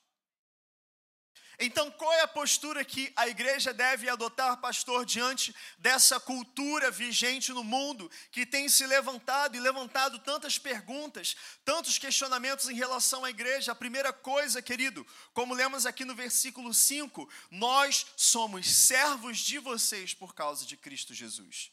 Então, 1.58 1.90
qual 1.90 2.12
é 2.12 2.22
a 2.22 2.28
postura 2.28 2.84
que 2.84 3.12
a 3.14 3.28
igreja 3.28 3.72
deve 3.72 4.08
adotar, 4.08 4.56
pastor, 4.58 5.04
diante 5.04 5.54
dessa 5.78 6.18
cultura 6.18 6.90
vigente 6.90 7.52
no 7.52 7.62
mundo, 7.62 8.10
que 8.30 8.46
tem 8.46 8.68
se 8.68 8.86
levantado 8.86 9.56
e 9.56 9.60
levantado 9.60 10.18
tantas 10.20 10.58
perguntas, 10.58 11.36
tantos 11.64 11.98
questionamentos 11.98 12.68
em 12.68 12.74
relação 12.74 13.24
à 13.24 13.30
igreja? 13.30 13.72
A 13.72 13.76
primeira 13.76 14.12
coisa, 14.12 14.62
querido, 14.62 15.06
como 15.32 15.54
lemos 15.54 15.86
aqui 15.86 16.04
no 16.04 16.14
versículo 16.14 16.72
5, 16.72 17.28
nós 17.50 18.06
somos 18.16 18.70
servos 18.70 19.38
de 19.38 19.58
vocês 19.58 20.14
por 20.14 20.34
causa 20.34 20.64
de 20.64 20.76
Cristo 20.76 21.12
Jesus. 21.12 21.70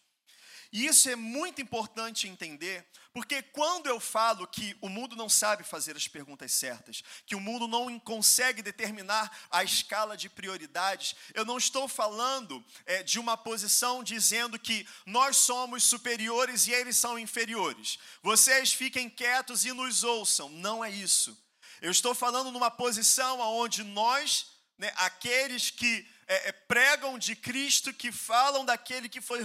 E 0.72 0.86
isso 0.86 1.10
é 1.10 1.16
muito 1.16 1.62
importante 1.62 2.28
entender, 2.28 2.88
porque 3.12 3.42
quando 3.42 3.88
eu 3.88 4.00
falo 4.00 4.46
que 4.46 4.78
o 4.82 4.88
mundo 4.88 5.16
não 5.16 5.28
sabe 5.28 5.64
fazer 5.64 5.96
as 5.96 6.08
perguntas 6.08 6.52
certas, 6.52 7.02
que 7.26 7.36
o 7.36 7.40
mundo 7.40 7.68
não 7.68 8.00
consegue 8.00 8.62
determinar 8.62 9.36
a 9.50 9.64
escala 9.64 10.16
de 10.16 10.30
prioridades, 10.30 11.16
eu 11.34 11.44
não 11.44 11.58
estou 11.58 11.88
falando 11.88 12.64
é, 12.86 13.02
de 13.02 13.18
uma 13.18 13.36
posição 13.36 14.04
dizendo 14.04 14.60
que 14.60 14.88
nós 15.08 15.38
somos 15.38 15.84
superiores 15.84 16.68
e 16.68 16.72
eles 16.72 16.98
são 16.98 17.18
inferiores. 17.18 17.98
Vocês 18.22 18.72
fiquem 18.72 19.10
quietos 19.10 19.66
e 19.66 19.74
nos 19.74 20.04
ouçam. 20.04 20.50
Não 20.50 20.86
é 20.86 20.92
isso. 20.92 21.36
Eu 21.82 21.90
estou 21.90 22.14
falando 22.14 22.52
numa 22.52 22.70
posição 22.70 23.40
onde 23.40 23.84
nós, 23.84 24.52
né, 24.78 24.94
aqueles 24.98 25.72
que 25.72 26.08
é, 26.30 26.50
é, 26.50 26.52
pregam 26.52 27.18
de 27.18 27.36
Cristo, 27.36 27.92
que 27.92 28.12
falam 28.12 28.64
daquele 28.64 29.10
que 29.10 29.20
foi 29.20 29.44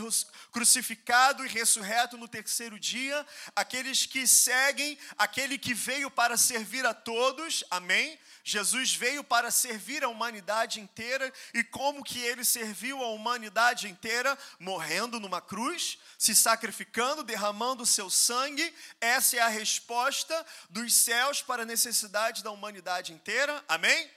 crucificado 0.53 1.45
e 1.45 1.49
ressurreto 1.49 2.19
no 2.19 2.29
terceiro 2.29 2.79
dia, 2.79 3.27
aqueles 3.57 4.05
que 4.05 4.27
seguem 4.27 4.99
aquele 5.17 5.57
que 5.57 5.73
veio 5.73 6.11
para 6.11 6.37
servir 6.37 6.85
a 6.85 6.93
todos, 6.93 7.65
amém? 7.71 8.19
Jesus 8.45 8.95
veio 8.95 9.25
para 9.25 9.51
servir 9.51 10.05
a 10.05 10.09
humanidade 10.09 10.79
inteira 10.79 11.33
e 11.55 11.65
como 11.65 12.05
que 12.05 12.19
ele 12.19 12.45
serviu 12.45 13.03
a 13.03 13.09
humanidade 13.09 13.89
inteira, 13.89 14.39
morrendo 14.59 15.19
numa 15.19 15.41
cruz, 15.41 15.99
se 16.19 16.35
sacrificando, 16.35 17.25
derramando 17.25 17.85
o 17.85 17.87
seu 17.87 18.11
sangue. 18.11 18.75
Essa 19.01 19.39
é 19.39 19.41
a 19.41 19.49
resposta 19.49 20.45
dos 20.69 20.93
céus 20.93 21.41
para 21.41 21.63
a 21.63 21.67
necessidade 21.67 22.45
da 22.45 22.51
humanidade 22.51 23.15
inteira. 23.15 23.65
Amém? 23.67 24.11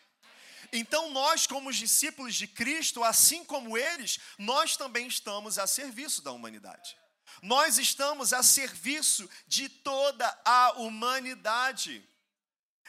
Então, 0.71 1.11
nós, 1.11 1.47
como 1.47 1.71
discípulos 1.71 2.35
de 2.35 2.47
Cristo, 2.47 3.03
assim 3.03 3.43
como 3.43 3.77
eles, 3.77 4.19
nós 4.37 4.75
também 4.75 5.07
estamos 5.07 5.57
a 5.57 5.67
serviço 5.67 6.21
da 6.21 6.31
humanidade. 6.31 6.97
Nós 7.41 7.77
estamos 7.77 8.33
a 8.33 8.41
serviço 8.41 9.29
de 9.47 9.69
toda 9.69 10.27
a 10.43 10.73
humanidade. 10.73 12.03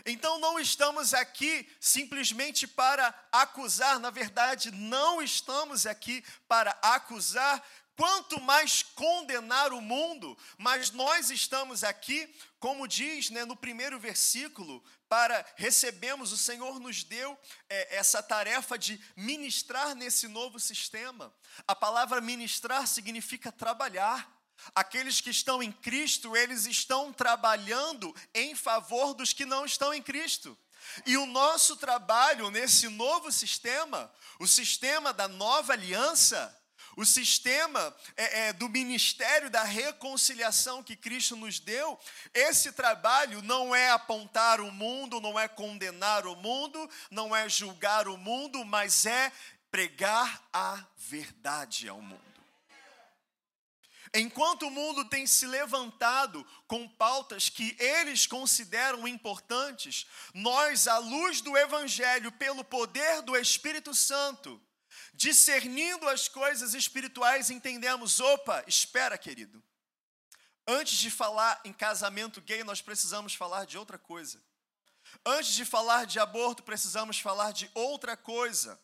Então, 0.06 0.38
não 0.38 0.58
estamos 0.58 1.12
aqui 1.12 1.68
simplesmente 1.80 2.66
para 2.66 3.12
acusar, 3.32 3.98
na 3.98 4.10
verdade, 4.10 4.70
não 4.70 5.20
estamos 5.20 5.86
aqui 5.86 6.24
para 6.46 6.70
acusar, 6.82 7.62
quanto 7.98 8.40
mais 8.40 8.84
condenar 8.94 9.72
o 9.72 9.80
mundo, 9.80 10.38
mas 10.56 10.92
nós 10.92 11.30
estamos 11.30 11.82
aqui, 11.82 12.32
como 12.60 12.86
diz 12.86 13.28
né, 13.28 13.44
no 13.44 13.56
primeiro 13.56 13.98
versículo, 13.98 14.80
para 15.08 15.44
recebemos, 15.56 16.30
o 16.30 16.38
Senhor 16.38 16.78
nos 16.78 17.02
deu 17.02 17.36
é, 17.68 17.96
essa 17.96 18.22
tarefa 18.22 18.78
de 18.78 19.00
ministrar 19.16 19.96
nesse 19.96 20.28
novo 20.28 20.60
sistema. 20.60 21.34
A 21.66 21.74
palavra 21.74 22.20
ministrar 22.20 22.86
significa 22.86 23.50
trabalhar. 23.50 24.32
Aqueles 24.76 25.20
que 25.20 25.30
estão 25.30 25.60
em 25.60 25.72
Cristo, 25.72 26.36
eles 26.36 26.66
estão 26.66 27.12
trabalhando 27.12 28.14
em 28.32 28.54
favor 28.54 29.12
dos 29.12 29.32
que 29.32 29.44
não 29.44 29.64
estão 29.66 29.92
em 29.92 30.02
Cristo. 30.02 30.56
E 31.04 31.16
o 31.16 31.26
nosso 31.26 31.76
trabalho 31.76 32.48
nesse 32.48 32.88
novo 32.88 33.32
sistema, 33.32 34.12
o 34.38 34.46
sistema 34.46 35.12
da 35.12 35.26
nova 35.26 35.72
aliança, 35.72 36.56
o 36.98 37.06
sistema 37.06 37.94
é, 38.16 38.48
é, 38.48 38.52
do 38.52 38.68
ministério 38.68 39.48
da 39.48 39.62
reconciliação 39.62 40.82
que 40.82 40.96
Cristo 40.96 41.36
nos 41.36 41.60
deu, 41.60 41.96
esse 42.34 42.72
trabalho 42.72 43.40
não 43.40 43.72
é 43.72 43.88
apontar 43.92 44.60
o 44.60 44.72
mundo, 44.72 45.20
não 45.20 45.38
é 45.38 45.46
condenar 45.46 46.26
o 46.26 46.34
mundo, 46.34 46.90
não 47.08 47.36
é 47.36 47.48
julgar 47.48 48.08
o 48.08 48.16
mundo, 48.16 48.64
mas 48.64 49.06
é 49.06 49.30
pregar 49.70 50.42
a 50.52 50.84
verdade 50.96 51.88
ao 51.88 52.02
mundo. 52.02 52.20
Enquanto 54.12 54.66
o 54.66 54.70
mundo 54.70 55.04
tem 55.04 55.24
se 55.24 55.46
levantado 55.46 56.44
com 56.66 56.88
pautas 56.88 57.48
que 57.48 57.76
eles 57.78 58.26
consideram 58.26 59.06
importantes, 59.06 60.04
nós, 60.34 60.88
à 60.88 60.98
luz 60.98 61.40
do 61.42 61.56
Evangelho, 61.56 62.32
pelo 62.32 62.64
poder 62.64 63.22
do 63.22 63.36
Espírito 63.36 63.94
Santo, 63.94 64.60
discernindo 65.18 66.08
as 66.08 66.28
coisas 66.28 66.74
espirituais, 66.74 67.50
entendemos: 67.50 68.20
opa, 68.20 68.62
espera, 68.68 69.18
querido. 69.18 69.62
Antes 70.64 70.96
de 70.98 71.10
falar 71.10 71.60
em 71.64 71.72
casamento 71.72 72.40
gay, 72.40 72.62
nós 72.62 72.80
precisamos 72.80 73.34
falar 73.34 73.66
de 73.66 73.76
outra 73.76 73.98
coisa. 73.98 74.40
Antes 75.26 75.54
de 75.54 75.64
falar 75.64 76.06
de 76.06 76.20
aborto, 76.20 76.62
precisamos 76.62 77.18
falar 77.18 77.52
de 77.52 77.68
outra 77.74 78.16
coisa. 78.16 78.78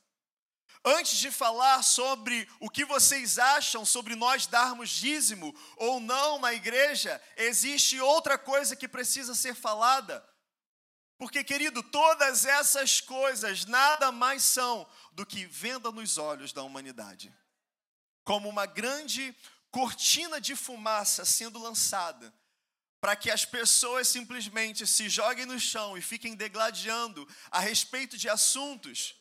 Antes 0.84 1.18
de 1.18 1.30
falar 1.30 1.84
sobre 1.84 2.48
o 2.58 2.68
que 2.68 2.84
vocês 2.84 3.38
acham 3.38 3.84
sobre 3.84 4.16
nós 4.16 4.46
darmos 4.46 4.90
dízimo 4.90 5.54
ou 5.76 6.00
não 6.00 6.38
na 6.40 6.52
igreja, 6.52 7.22
existe 7.36 8.00
outra 8.00 8.36
coisa 8.36 8.74
que 8.74 8.88
precisa 8.88 9.34
ser 9.36 9.54
falada. 9.54 10.26
Porque, 11.16 11.44
querido, 11.44 11.82
todas 11.82 12.44
essas 12.44 13.00
coisas 13.00 13.64
nada 13.66 14.10
mais 14.10 14.42
são 14.42 14.86
do 15.14 15.24
que 15.24 15.46
venda 15.46 15.90
nos 15.90 16.18
olhos 16.18 16.52
da 16.52 16.62
humanidade. 16.62 17.34
Como 18.24 18.48
uma 18.48 18.66
grande 18.66 19.34
cortina 19.70 20.40
de 20.40 20.54
fumaça 20.54 21.24
sendo 21.24 21.58
lançada, 21.58 22.32
para 23.00 23.16
que 23.16 23.30
as 23.30 23.44
pessoas 23.44 24.08
simplesmente 24.08 24.86
se 24.86 25.08
joguem 25.08 25.46
no 25.46 25.58
chão 25.60 25.96
e 25.96 26.00
fiquem 26.00 26.34
degladiando 26.34 27.28
a 27.50 27.60
respeito 27.60 28.16
de 28.16 28.28
assuntos 28.28 29.14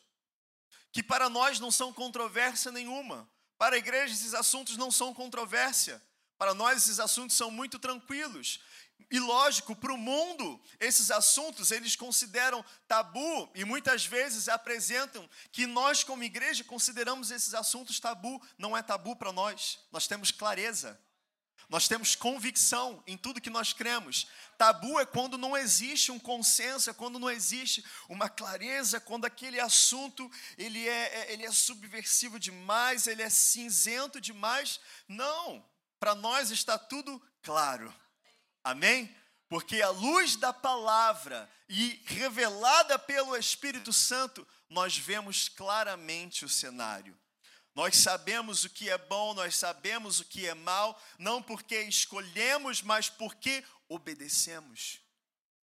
que 0.90 1.02
para 1.02 1.28
nós 1.28 1.58
não 1.58 1.72
são 1.72 1.92
controvérsia 1.92 2.70
nenhuma. 2.70 3.28
Para 3.58 3.74
a 3.74 3.78
igreja, 3.78 4.14
esses 4.14 4.32
assuntos 4.32 4.76
não 4.76 4.92
são 4.92 5.12
controvérsia. 5.12 6.00
Para 6.38 6.54
nós, 6.54 6.78
esses 6.78 7.00
assuntos 7.00 7.36
são 7.36 7.50
muito 7.50 7.80
tranquilos. 7.80 8.60
E 9.10 9.18
lógico, 9.18 9.76
para 9.76 9.92
o 9.92 9.98
mundo, 9.98 10.60
esses 10.80 11.10
assuntos 11.10 11.70
eles 11.70 11.94
consideram 11.96 12.64
tabu 12.88 13.50
e 13.54 13.64
muitas 13.64 14.04
vezes 14.04 14.48
apresentam 14.48 15.28
que 15.52 15.66
nós, 15.66 16.02
como 16.02 16.24
igreja, 16.24 16.64
consideramos 16.64 17.30
esses 17.30 17.54
assuntos 17.54 18.00
tabu. 18.00 18.40
Não 18.58 18.76
é 18.76 18.82
tabu 18.82 19.14
para 19.16 19.32
nós, 19.32 19.78
nós 19.92 20.06
temos 20.06 20.30
clareza. 20.30 20.98
Nós 21.68 21.88
temos 21.88 22.14
convicção 22.14 23.02
em 23.06 23.16
tudo 23.16 23.40
que 23.40 23.50
nós 23.50 23.72
cremos. 23.72 24.26
Tabu 24.58 25.00
é 25.00 25.06
quando 25.06 25.38
não 25.38 25.56
existe 25.56 26.12
um 26.12 26.18
consenso, 26.18 26.90
é 26.90 26.94
quando 26.94 27.18
não 27.18 27.30
existe 27.30 27.84
uma 28.08 28.28
clareza, 28.28 29.00
quando 29.00 29.24
aquele 29.24 29.58
assunto 29.58 30.30
ele 30.58 30.86
é, 30.86 30.92
é 30.92 31.32
ele 31.32 31.44
é 31.44 31.50
subversivo 31.50 32.38
demais, 32.38 33.06
ele 33.06 33.22
é 33.22 33.30
cinzento 33.30 34.20
demais. 34.20 34.78
Não, 35.08 35.64
para 35.98 36.14
nós 36.14 36.50
está 36.50 36.78
tudo 36.78 37.20
claro. 37.42 37.92
Amém? 38.64 39.14
Porque 39.48 39.82
a 39.82 39.90
luz 39.90 40.36
da 40.36 40.52
palavra 40.52 41.48
e 41.68 42.02
revelada 42.06 42.98
pelo 42.98 43.36
Espírito 43.36 43.92
Santo, 43.92 44.46
nós 44.68 44.96
vemos 44.96 45.48
claramente 45.48 46.44
o 46.44 46.48
cenário. 46.48 47.16
Nós 47.74 47.96
sabemos 47.96 48.64
o 48.64 48.70
que 48.70 48.88
é 48.88 48.96
bom, 48.96 49.34
nós 49.34 49.56
sabemos 49.56 50.20
o 50.20 50.24
que 50.24 50.46
é 50.46 50.54
mal, 50.54 51.00
não 51.18 51.42
porque 51.42 51.80
escolhemos, 51.82 52.82
mas 52.82 53.10
porque 53.10 53.64
obedecemos. 53.88 55.00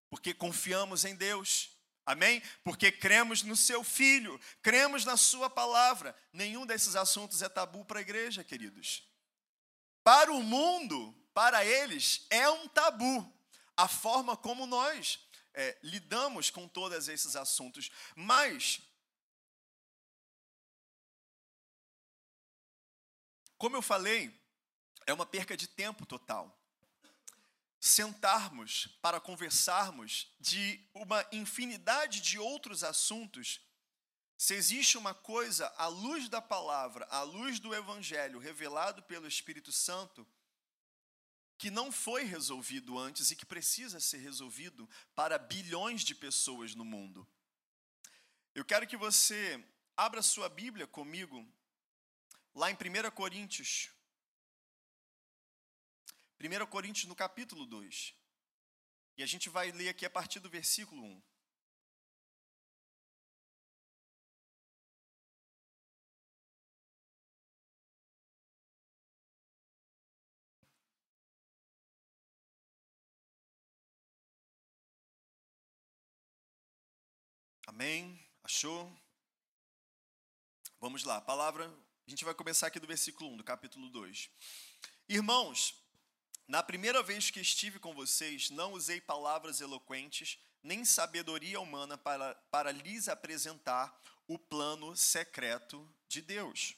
Porque 0.09 0.35
confiamos 0.35 1.05
em 1.05 1.15
Deus. 1.15 1.71
Amém? 2.05 2.43
Porque 2.65 2.91
cremos 2.91 3.45
no 3.45 3.55
seu 3.55 3.85
filho, 3.85 4.41
cremos 4.61 5.05
na 5.05 5.17
sua 5.17 5.49
palavra. 5.49 6.17
Nenhum 6.33 6.67
desses 6.67 6.97
assuntos 6.97 7.43
é 7.43 7.49
tabu 7.49 7.85
para 7.85 8.01
a 8.01 8.03
igreja, 8.03 8.43
queridos. 8.43 9.05
Para 10.03 10.33
o 10.33 10.43
mundo, 10.43 11.15
para 11.33 11.65
eles, 11.65 12.27
é 12.31 12.49
um 12.49 12.69
tabu 12.69 13.33
a 13.77 13.89
forma 13.89 14.37
como 14.37 14.67
nós 14.67 15.19
é, 15.55 15.79
lidamos 15.83 16.51
com 16.51 16.69
todos 16.69 17.09
esses 17.09 17.37
assuntos. 17.37 17.91
Mas 18.15 18.81
Como 23.61 23.77
eu 23.77 23.83
falei, 23.83 24.35
é 25.07 25.13
uma 25.13 25.27
perca 25.27 25.55
de 25.55 25.69
tempo 25.69 26.07
total. 26.07 26.59
Sentarmos 27.79 28.87
para 29.03 29.21
conversarmos 29.21 30.35
de 30.41 30.83
uma 30.95 31.27
infinidade 31.31 32.23
de 32.23 32.39
outros 32.39 32.83
assuntos, 32.83 33.61
se 34.39 34.55
existe 34.55 34.97
uma 34.97 35.13
coisa 35.13 35.67
à 35.77 35.89
luz 35.89 36.27
da 36.31 36.41
palavra, 36.41 37.05
à 37.11 37.21
luz 37.21 37.61
do 37.61 37.75
evangelho 37.75 38.39
revelado 38.39 39.03
pelo 39.03 39.29
Espírito 39.29 39.71
Santo, 39.71 40.27
que 41.61 41.71
não 41.71 41.93
foi 41.93 42.25
resolvido 42.25 42.99
antes 42.99 43.31
e 43.31 43.37
que 43.37 43.45
precisa 43.45 44.01
ser 44.01 44.17
resolvido 44.17 44.89
para 45.15 45.37
bilhões 45.37 46.01
de 46.01 46.15
pessoas 46.15 46.75
no 46.75 46.87
mundo. 46.87 47.29
Eu 48.55 48.65
quero 48.65 48.87
que 48.87 48.97
você 48.97 49.63
abra 49.95 50.23
sua 50.23 50.49
Bíblia 50.49 50.87
comigo 50.87 51.47
lá 52.55 52.71
em 52.71 52.75
1 52.75 53.11
Coríntios. 53.11 53.91
1 56.41 56.67
Coríntios 56.69 57.05
no 57.05 57.15
capítulo 57.15 57.67
2. 57.67 58.15
E 59.19 59.23
a 59.23 59.27
gente 59.27 59.51
vai 59.51 59.71
ler 59.71 59.91
aqui 59.91 60.07
a 60.07 60.11
partir 60.11 60.41
do 60.41 60.49
versículo 60.49 61.05
1. 61.05 61.23
Amém? 77.81 78.23
Achou? 78.45 78.95
Vamos 80.79 81.03
lá, 81.03 81.17
a 81.17 81.21
palavra 81.23 81.65
a 82.07 82.11
gente 82.11 82.27
vai 82.27 82.35
começar 82.35 82.67
aqui 82.67 82.79
do 82.79 82.87
versículo 82.87 83.31
1, 83.31 83.39
do 83.39 83.43
capítulo 83.43 83.89
2. 83.89 84.29
Irmãos, 85.09 85.75
na 86.47 86.63
primeira 86.63 87.03
vez 87.03 87.31
que 87.31 87.41
estive 87.41 87.79
com 87.79 87.95
vocês, 87.95 88.51
não 88.51 88.75
usei 88.75 89.01
palavras 89.01 89.63
eloquentes, 89.63 90.39
nem 90.63 90.85
sabedoria 90.85 91.59
humana 91.59 91.97
para, 91.97 92.35
para 92.51 92.71
lhes 92.71 93.09
apresentar 93.09 93.99
o 94.29 94.39
plano 94.39 94.95
secreto 94.95 95.91
de 96.07 96.21
Deus. 96.21 96.77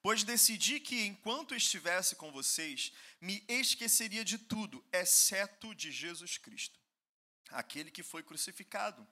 Pois 0.00 0.24
decidi 0.24 0.80
que, 0.80 1.04
enquanto 1.04 1.54
estivesse 1.54 2.16
com 2.16 2.32
vocês, 2.32 2.94
me 3.20 3.44
esqueceria 3.46 4.24
de 4.24 4.38
tudo, 4.38 4.82
exceto 4.90 5.74
de 5.74 5.92
Jesus 5.92 6.38
Cristo, 6.38 6.80
aquele 7.50 7.90
que 7.90 8.02
foi 8.02 8.22
crucificado 8.22 9.06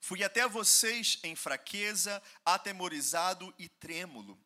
Fui 0.00 0.22
até 0.22 0.46
vocês 0.48 1.18
em 1.22 1.34
fraqueza, 1.34 2.22
atemorizado 2.44 3.54
e 3.58 3.68
trêmulo. 3.68 4.38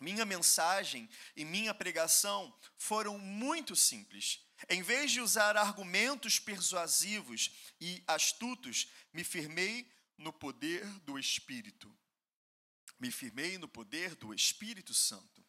Minha 0.00 0.24
mensagem 0.24 1.08
e 1.34 1.44
minha 1.44 1.72
pregação 1.72 2.54
foram 2.76 3.18
muito 3.18 3.74
simples. 3.74 4.44
Em 4.68 4.82
vez 4.82 5.10
de 5.10 5.20
usar 5.20 5.56
argumentos 5.56 6.38
persuasivos 6.38 7.50
e 7.80 8.02
astutos, 8.06 8.88
me 9.12 9.24
firmei 9.24 9.90
no 10.18 10.32
poder 10.32 10.86
do 11.00 11.18
Espírito. 11.18 11.94
Me 12.98 13.10
firmei 13.10 13.58
no 13.58 13.68
poder 13.68 14.14
do 14.14 14.32
Espírito 14.32 14.94
Santo. 14.94 15.44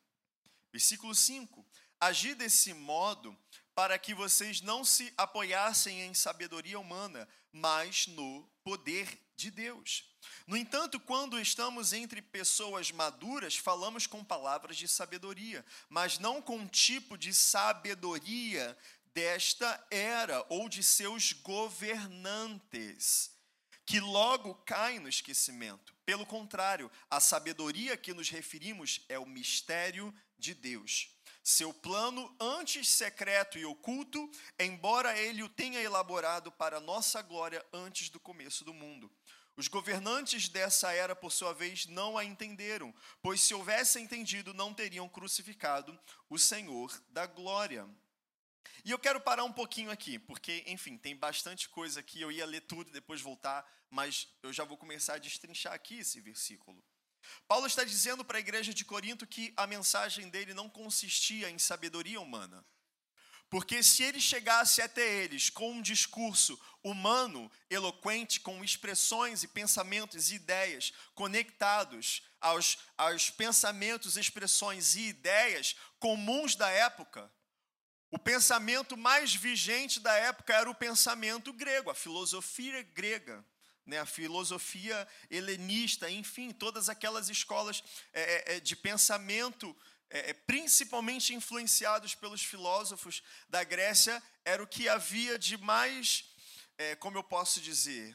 Versículo 0.72 1.16
5: 1.16 1.66
Agi 2.00 2.36
desse 2.36 2.74
modo 2.74 3.38
para 3.74 3.98
que 3.98 4.14
vocês 4.14 4.62
não 4.62 4.84
se 4.84 5.14
apoiassem 5.18 6.02
em 6.02 6.14
sabedoria 6.14 6.80
humana, 6.80 7.28
mas 7.52 8.08
no 8.08 8.50
poder 8.68 9.18
de 9.34 9.50
Deus. 9.50 10.04
No 10.46 10.58
entanto, 10.58 11.00
quando 11.00 11.40
estamos 11.40 11.94
entre 11.94 12.22
pessoas 12.22 12.92
maduras, 12.92 13.56
falamos 13.56 14.06
com 14.06 14.26
palavras 14.26 14.76
de 14.76 14.90
sabedoria, 14.90 15.66
mas 15.88 16.20
não 16.20 16.42
com 16.42 16.58
um 16.58 16.68
tipo 16.68 17.18
de 17.18 17.34
sabedoria 17.34 18.78
desta 19.14 19.88
era 19.90 20.46
ou 20.50 20.68
de 20.68 20.84
seus 20.84 21.32
governantes, 21.32 23.32
que 23.86 24.02
logo 24.02 24.54
caem 24.66 25.00
no 25.00 25.08
esquecimento. 25.08 25.96
Pelo 26.06 26.26
contrário, 26.26 26.92
a 27.10 27.22
sabedoria 27.22 27.96
que 27.96 28.14
nos 28.14 28.30
referimos 28.30 29.00
é 29.08 29.18
o 29.18 29.26
mistério 29.26 30.14
de 30.38 30.54
Deus 30.54 31.17
seu 31.48 31.74
plano 31.74 32.36
antes 32.42 32.90
secreto 32.90 33.58
e 33.58 33.64
oculto, 33.64 34.30
embora 34.60 35.18
ele 35.18 35.42
o 35.42 35.48
tenha 35.48 35.82
elaborado 35.82 36.52
para 36.52 36.82
nossa 36.82 37.22
glória 37.22 37.66
antes 37.72 38.10
do 38.10 38.20
começo 38.20 38.66
do 38.66 38.74
mundo. 38.74 39.10
Os 39.56 39.70
governantes 39.70 40.50
dessa 40.50 40.92
era, 40.92 41.16
por 41.16 41.32
sua 41.32 41.54
vez, 41.54 41.86
não 41.86 42.18
a 42.18 42.26
entenderam, 42.26 42.94
pois 43.22 43.40
se 43.40 43.54
houvessem 43.54 44.04
entendido, 44.04 44.54
não 44.54 44.74
teriam 44.74 45.08
crucificado 45.08 45.98
o 46.30 46.38
Senhor 46.38 47.02
da 47.08 47.26
glória. 47.26 47.88
E 48.84 48.92
eu 48.92 49.00
quero 49.00 49.22
parar 49.22 49.46
um 49.46 49.54
pouquinho 49.54 49.90
aqui, 49.90 50.20
porque, 50.20 50.66
enfim, 50.68 50.98
tem 50.98 51.16
bastante 51.16 51.70
coisa 51.70 52.02
aqui. 52.02 52.20
Eu 52.20 52.30
ia 52.30 52.46
ler 52.46 52.62
tudo 52.62 52.90
e 52.90 52.94
depois 52.94 53.22
voltar, 53.22 53.66
mas 53.90 54.28
eu 54.44 54.52
já 54.52 54.66
vou 54.66 54.76
começar 54.76 55.14
a 55.14 55.18
destrinchar 55.18 55.72
aqui 55.72 56.00
esse 56.00 56.20
versículo. 56.20 56.84
Paulo 57.48 57.68
está 57.68 57.84
dizendo 57.84 58.24
para 58.24 58.38
a 58.38 58.40
igreja 58.40 58.74
de 58.74 58.86
Corinto 58.86 59.26
que 59.26 59.54
a 59.56 59.66
mensagem 59.66 60.30
dele 60.30 60.54
não 60.54 60.70
consistia 60.70 61.50
em 61.50 61.58
sabedoria 61.58 62.20
humana. 62.20 62.66
Porque 63.50 63.82
se 63.82 64.04
ele 64.04 64.20
chegasse 64.20 64.82
até 64.82 65.24
eles 65.24 65.50
com 65.50 65.72
um 65.72 65.82
discurso 65.82 66.60
humano, 66.84 67.50
eloquente, 67.70 68.42
com 68.42 68.62
expressões 68.64 69.42
e 69.44 69.48
pensamentos 69.48 70.30
e 70.32 70.36
ideias 70.36 70.92
conectados 71.16 72.24
aos, 72.42 72.78
aos 72.98 73.30
pensamentos, 73.30 74.18
expressões 74.18 74.96
e 74.96 75.08
ideias 75.08 75.78
comuns 75.98 76.56
da 76.56 76.70
época, 76.70 77.32
o 78.12 78.20
pensamento 78.20 78.98
mais 78.98 79.34
vigente 79.34 80.00
da 80.00 80.14
época 80.14 80.54
era 80.54 80.70
o 80.70 80.76
pensamento 80.76 81.54
grego, 81.54 81.90
a 81.90 81.96
filosofia 81.96 82.82
grega 82.84 83.46
né, 83.88 84.00
a 84.00 84.06
filosofia 84.06 85.08
helenista, 85.32 86.12
enfim, 86.12 86.52
todas 86.52 86.90
aquelas 86.90 87.30
escolas 87.30 87.82
é, 88.14 88.22
é, 88.22 88.56
é 88.58 88.60
de 88.60 88.76
pensamento, 88.76 89.76
é, 90.10 90.32
é, 90.32 90.34
principalmente 90.34 91.34
influenciados 91.34 92.14
pelos 92.14 92.44
filósofos 92.44 93.24
da 93.48 93.64
Grécia, 93.64 94.22
era 94.44 94.62
o 94.62 94.68
que 94.68 94.90
havia 94.90 95.40
de 95.40 95.58
mais, 95.58 96.30
é, 96.78 96.96
como 96.98 97.18
eu 97.18 97.24
posso 97.24 97.62
dizer, 97.62 98.14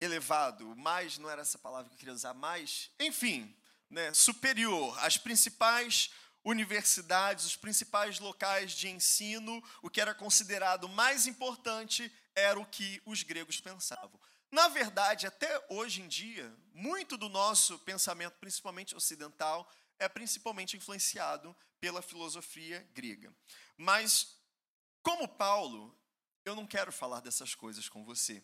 elevado, 0.00 0.74
mais, 0.76 1.18
não 1.18 1.30
era 1.30 1.42
essa 1.42 1.58
palavra 1.58 1.88
que 1.88 1.94
eu 1.94 1.98
queria 1.98 2.14
usar, 2.14 2.34
mais, 2.34 2.90
enfim, 2.98 3.56
né, 3.88 4.12
superior, 4.12 4.98
as 5.04 5.16
principais 5.16 6.10
universidades, 6.44 7.44
os 7.44 7.54
principais 7.54 8.18
locais 8.18 8.72
de 8.72 8.88
ensino, 8.88 9.62
o 9.80 9.88
que 9.88 10.00
era 10.00 10.12
considerado 10.12 10.88
mais 10.88 11.28
importante 11.28 12.12
era 12.34 12.58
o 12.58 12.66
que 12.66 13.00
os 13.04 13.22
gregos 13.22 13.60
pensavam. 13.60 14.18
Na 14.50 14.68
verdade, 14.68 15.26
até 15.26 15.64
hoje 15.70 16.02
em 16.02 16.08
dia, 16.08 16.54
muito 16.74 17.16
do 17.16 17.28
nosso 17.28 17.78
pensamento, 17.80 18.34
principalmente 18.34 18.94
ocidental, 18.94 19.70
é 19.98 20.08
principalmente 20.08 20.76
influenciado 20.76 21.56
pela 21.80 22.02
filosofia 22.02 22.86
grega. 22.92 23.34
Mas, 23.76 24.36
como 25.02 25.26
Paulo, 25.26 25.96
eu 26.44 26.54
não 26.54 26.66
quero 26.66 26.92
falar 26.92 27.20
dessas 27.20 27.54
coisas 27.54 27.88
com 27.88 28.04
você. 28.04 28.42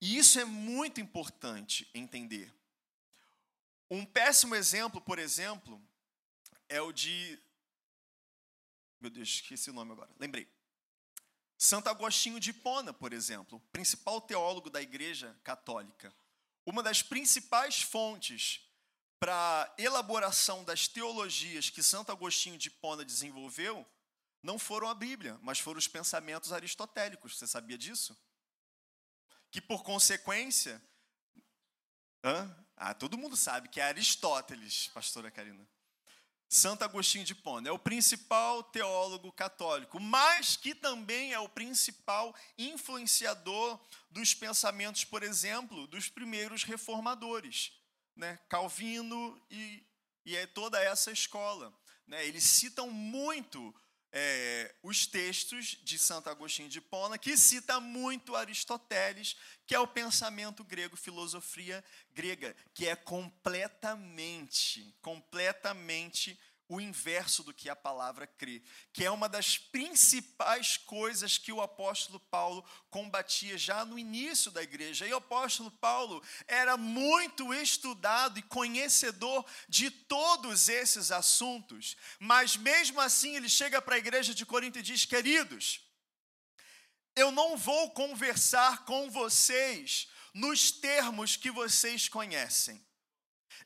E 0.00 0.16
isso 0.16 0.38
é 0.38 0.44
muito 0.44 1.00
importante 1.00 1.88
entender. 1.94 2.54
Um 3.90 4.04
péssimo 4.04 4.54
exemplo, 4.54 5.00
por 5.00 5.18
exemplo, 5.18 5.80
é 6.68 6.80
o 6.80 6.92
de. 6.92 7.38
Meu 9.00 9.10
Deus, 9.10 9.28
esqueci 9.28 9.70
o 9.70 9.72
nome 9.72 9.92
agora. 9.92 10.10
Lembrei. 10.18 10.55
Santo 11.58 11.88
Agostinho 11.88 12.38
de 12.38 12.50
Hipona, 12.50 12.92
por 12.92 13.12
exemplo, 13.12 13.60
principal 13.72 14.20
teólogo 14.20 14.68
da 14.68 14.82
Igreja 14.82 15.38
Católica. 15.42 16.14
Uma 16.64 16.82
das 16.82 17.02
principais 17.02 17.80
fontes 17.80 18.60
para 19.18 19.72
elaboração 19.78 20.64
das 20.64 20.86
teologias 20.86 21.70
que 21.70 21.82
Santo 21.82 22.12
Agostinho 22.12 22.58
de 22.58 22.68
Hipona 22.68 23.04
desenvolveu 23.04 23.86
não 24.42 24.58
foram 24.58 24.88
a 24.88 24.94
Bíblia, 24.94 25.38
mas 25.42 25.58
foram 25.58 25.78
os 25.78 25.88
pensamentos 25.88 26.52
aristotélicos. 26.52 27.36
Você 27.36 27.46
sabia 27.46 27.78
disso? 27.78 28.16
Que 29.50 29.60
por 29.60 29.82
consequência. 29.82 30.82
Hã? 32.22 32.66
Ah, 32.76 32.92
todo 32.92 33.16
mundo 33.16 33.36
sabe 33.36 33.68
que 33.68 33.80
é 33.80 33.84
Aristóteles, 33.84 34.88
pastora 34.88 35.30
Karina. 35.30 35.66
Santo 36.48 36.84
Agostinho 36.84 37.24
de 37.24 37.32
Hipona 37.32 37.68
é 37.68 37.72
o 37.72 37.78
principal 37.78 38.62
teólogo 38.62 39.32
católico, 39.32 39.98
mas 39.98 40.56
que 40.56 40.74
também 40.74 41.32
é 41.32 41.38
o 41.40 41.48
principal 41.48 42.34
influenciador 42.56 43.80
dos 44.10 44.32
pensamentos, 44.32 45.04
por 45.04 45.22
exemplo, 45.22 45.86
dos 45.88 46.08
primeiros 46.08 46.62
reformadores, 46.62 47.72
né? 48.14 48.38
Calvino 48.48 49.40
e, 49.50 49.84
e 50.24 50.36
é 50.36 50.46
toda 50.46 50.80
essa 50.80 51.10
escola. 51.10 51.76
Né? 52.06 52.24
Eles 52.26 52.44
citam 52.44 52.90
muito 52.90 53.74
é, 54.18 54.74
os 54.82 55.06
textos 55.06 55.76
de 55.84 55.98
Santo 55.98 56.30
Agostinho 56.30 56.70
de 56.70 56.78
Hipona, 56.78 57.18
que 57.18 57.36
cita 57.36 57.78
muito 57.78 58.34
Aristóteles, 58.34 59.36
que 59.66 59.74
é 59.74 59.78
o 59.78 59.86
pensamento 59.86 60.64
grego, 60.64 60.96
filosofia 60.96 61.84
grega, 62.14 62.56
que 62.72 62.88
é 62.88 62.96
completamente, 62.96 64.96
completamente 65.02 66.40
o 66.68 66.80
inverso 66.80 67.42
do 67.44 67.54
que 67.54 67.68
a 67.68 67.76
palavra 67.76 68.26
crê, 68.26 68.62
que 68.92 69.04
é 69.04 69.10
uma 69.10 69.28
das 69.28 69.56
principais 69.56 70.76
coisas 70.76 71.38
que 71.38 71.52
o 71.52 71.60
apóstolo 71.60 72.18
Paulo 72.18 72.64
combatia 72.90 73.56
já 73.56 73.84
no 73.84 73.98
início 73.98 74.50
da 74.50 74.62
igreja. 74.62 75.06
E 75.06 75.12
o 75.12 75.18
apóstolo 75.18 75.70
Paulo 75.70 76.22
era 76.46 76.76
muito 76.76 77.54
estudado 77.54 78.38
e 78.38 78.42
conhecedor 78.42 79.44
de 79.68 79.90
todos 79.90 80.68
esses 80.68 81.12
assuntos, 81.12 81.96
mas 82.18 82.56
mesmo 82.56 83.00
assim 83.00 83.36
ele 83.36 83.48
chega 83.48 83.80
para 83.80 83.94
a 83.94 83.98
igreja 83.98 84.34
de 84.34 84.44
Corinto 84.44 84.78
e 84.78 84.82
diz: 84.82 85.04
Queridos, 85.04 85.80
eu 87.14 87.30
não 87.30 87.56
vou 87.56 87.92
conversar 87.92 88.84
com 88.84 89.10
vocês 89.10 90.08
nos 90.34 90.70
termos 90.70 91.36
que 91.36 91.50
vocês 91.50 92.08
conhecem. 92.08 92.84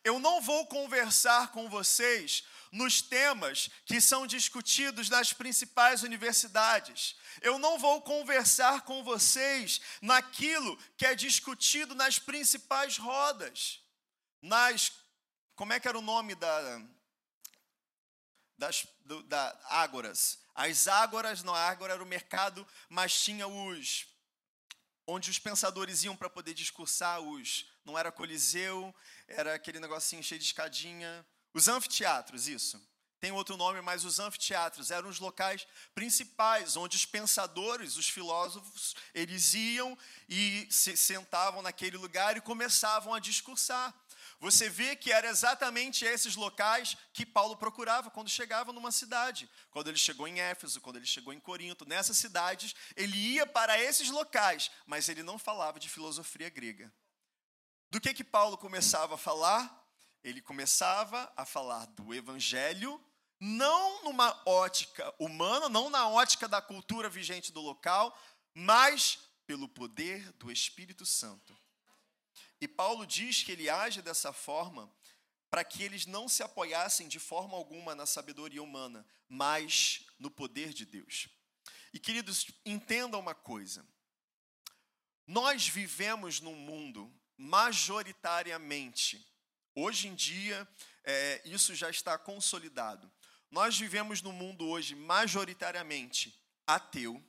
Eu 0.04 0.18
não 0.18 0.40
vou 0.40 0.66
conversar 0.66 1.50
com 1.50 1.68
vocês 1.68 2.44
nos 2.70 3.02
temas 3.02 3.68
que 3.84 4.00
são 4.00 4.26
discutidos 4.26 5.08
nas 5.08 5.32
principais 5.32 6.02
universidades. 6.02 7.16
Eu 7.40 7.58
não 7.58 7.78
vou 7.78 8.00
conversar 8.02 8.82
com 8.82 9.02
vocês 9.02 9.80
naquilo 10.00 10.76
que 10.96 11.06
é 11.06 11.14
discutido 11.14 11.94
nas 11.94 12.18
principais 12.18 12.96
rodas. 12.96 13.82
Nas 14.40 14.92
como 15.54 15.72
é 15.72 15.80
que 15.80 15.88
era 15.88 15.98
o 15.98 16.02
nome 16.02 16.34
da 16.34 16.82
das 18.56 18.86
do, 19.04 19.22
da 19.24 19.58
ágoras? 19.64 20.38
As 20.54 20.88
ágoras, 20.88 21.42
não, 21.42 21.54
a 21.54 21.68
ágora 21.68 21.94
era 21.94 22.02
o 22.02 22.06
mercado, 22.06 22.66
mas 22.88 23.20
tinha 23.22 23.46
os 23.46 24.06
onde 25.06 25.30
os 25.30 25.38
pensadores 25.38 26.04
iam 26.04 26.16
para 26.16 26.30
poder 26.30 26.54
discursar 26.54 27.20
os 27.20 27.66
não 27.84 27.98
era 27.98 28.12
coliseu, 28.12 28.94
era 29.26 29.54
aquele 29.54 29.80
negocinho 29.80 30.22
cheio 30.22 30.38
de 30.38 30.46
escadinha, 30.46 31.26
os 31.52 31.68
anfiteatros, 31.68 32.48
isso. 32.48 32.80
Tem 33.20 33.32
outro 33.32 33.56
nome, 33.56 33.82
mas 33.82 34.04
os 34.04 34.18
anfiteatros 34.18 34.90
eram 34.90 35.08
os 35.08 35.20
locais 35.20 35.66
principais 35.94 36.74
onde 36.74 36.96
os 36.96 37.04
pensadores, 37.04 37.98
os 37.98 38.08
filósofos, 38.08 38.94
eles 39.12 39.52
iam 39.52 39.96
e 40.26 40.66
se 40.70 40.96
sentavam 40.96 41.60
naquele 41.60 41.98
lugar 41.98 42.38
e 42.38 42.40
começavam 42.40 43.12
a 43.12 43.20
discursar. 43.20 43.94
Você 44.40 44.70
vê 44.70 44.96
que 44.96 45.12
era 45.12 45.28
exatamente 45.28 46.02
esses 46.06 46.34
locais 46.34 46.96
que 47.12 47.26
Paulo 47.26 47.58
procurava 47.58 48.10
quando 48.10 48.30
chegava 48.30 48.72
numa 48.72 48.90
cidade. 48.90 49.50
Quando 49.70 49.88
ele 49.88 49.98
chegou 49.98 50.26
em 50.26 50.40
Éfeso, 50.40 50.80
quando 50.80 50.96
ele 50.96 51.04
chegou 51.04 51.34
em 51.34 51.38
Corinto, 51.38 51.84
nessas 51.84 52.16
cidades, 52.16 52.74
ele 52.96 53.18
ia 53.18 53.46
para 53.46 53.78
esses 53.78 54.08
locais, 54.08 54.70
mas 54.86 55.10
ele 55.10 55.22
não 55.22 55.38
falava 55.38 55.78
de 55.78 55.90
filosofia 55.90 56.48
grega. 56.48 56.90
Do 57.90 58.00
que 58.00 58.14
que 58.14 58.24
Paulo 58.24 58.56
começava 58.56 59.16
a 59.16 59.18
falar? 59.18 59.79
Ele 60.22 60.42
começava 60.42 61.32
a 61.36 61.44
falar 61.44 61.86
do 61.86 62.14
evangelho, 62.14 63.02
não 63.38 64.04
numa 64.04 64.40
ótica 64.46 65.14
humana, 65.18 65.68
não 65.68 65.88
na 65.88 66.08
ótica 66.08 66.46
da 66.46 66.60
cultura 66.60 67.08
vigente 67.08 67.52
do 67.52 67.60
local, 67.60 68.16
mas 68.54 69.18
pelo 69.46 69.68
poder 69.68 70.30
do 70.32 70.52
Espírito 70.52 71.06
Santo. 71.06 71.58
E 72.60 72.68
Paulo 72.68 73.06
diz 73.06 73.42
que 73.42 73.52
ele 73.52 73.70
age 73.70 74.02
dessa 74.02 74.32
forma 74.32 74.92
para 75.48 75.64
que 75.64 75.82
eles 75.82 76.06
não 76.06 76.28
se 76.28 76.42
apoiassem 76.42 77.08
de 77.08 77.18
forma 77.18 77.56
alguma 77.56 77.94
na 77.94 78.06
sabedoria 78.06 78.62
humana, 78.62 79.04
mas 79.28 80.06
no 80.18 80.30
poder 80.30 80.72
de 80.72 80.84
Deus. 80.84 81.28
E 81.92 81.98
queridos, 81.98 82.46
entendam 82.64 83.18
uma 83.18 83.34
coisa. 83.34 83.84
Nós 85.26 85.66
vivemos 85.66 86.40
num 86.40 86.54
mundo 86.54 87.12
majoritariamente 87.36 89.26
Hoje 89.74 90.08
em 90.08 90.14
dia, 90.14 90.68
é, 91.04 91.40
isso 91.44 91.74
já 91.74 91.88
está 91.90 92.18
consolidado. 92.18 93.10
Nós 93.50 93.78
vivemos 93.78 94.22
num 94.22 94.32
mundo 94.32 94.66
hoje 94.66 94.94
majoritariamente 94.94 96.38
ateu. 96.66 97.22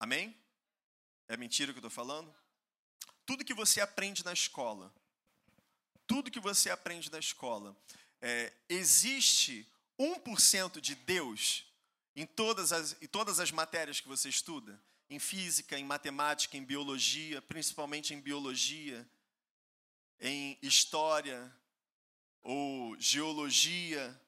Amém? 0.00 0.36
É 1.28 1.36
mentira 1.36 1.72
que 1.72 1.78
eu 1.78 1.86
estou 1.86 1.90
falando? 1.90 2.34
Tudo 3.26 3.44
que 3.44 3.54
você 3.54 3.80
aprende 3.80 4.24
na 4.24 4.32
escola, 4.32 4.92
tudo 6.06 6.30
que 6.30 6.40
você 6.40 6.70
aprende 6.70 7.10
na 7.10 7.18
escola, 7.18 7.76
é, 8.20 8.52
existe 8.68 9.66
1% 9.98 10.80
de 10.80 10.94
Deus 10.94 11.66
em 12.16 12.26
todas, 12.26 12.72
as, 12.72 12.96
em 13.02 13.06
todas 13.06 13.38
as 13.38 13.50
matérias 13.50 14.00
que 14.00 14.08
você 14.08 14.28
estuda? 14.28 14.80
Em 15.10 15.18
física, 15.18 15.78
em 15.78 15.84
matemática, 15.84 16.56
em 16.56 16.64
biologia, 16.64 17.40
principalmente 17.42 18.12
em 18.12 18.20
biologia, 18.20 19.08
em 20.20 20.58
história 20.62 21.54
ou 22.42 22.98
geologia, 22.98 24.20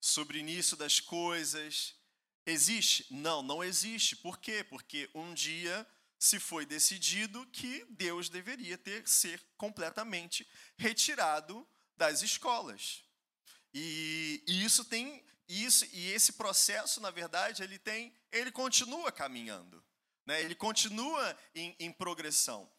sobre 0.00 0.38
o 0.38 0.40
início 0.40 0.76
das 0.76 1.00
coisas. 1.00 1.94
Existe? 2.46 3.06
Não, 3.10 3.42
não 3.42 3.62
existe. 3.62 4.16
Por 4.16 4.38
quê? 4.38 4.64
Porque 4.64 5.10
um 5.14 5.34
dia 5.34 5.86
se 6.18 6.40
foi 6.40 6.66
decidido 6.66 7.46
que 7.46 7.84
Deus 7.90 8.28
deveria 8.28 8.76
ter 8.76 9.06
ser 9.08 9.40
completamente 9.56 10.48
retirado 10.76 11.66
das 11.96 12.22
escolas. 12.22 13.04
E, 13.72 14.42
e 14.46 14.64
isso 14.64 14.84
tem 14.84 15.24
isso 15.48 15.86
e 15.92 16.12
esse 16.12 16.34
processo, 16.34 17.00
na 17.00 17.10
verdade, 17.10 17.62
ele 17.62 17.78
tem, 17.78 18.14
ele 18.30 18.52
continua 18.52 19.10
caminhando, 19.10 19.82
né? 20.26 20.42
Ele 20.42 20.54
continua 20.54 21.38
em, 21.54 21.74
em 21.78 21.90
progressão. 21.90 22.70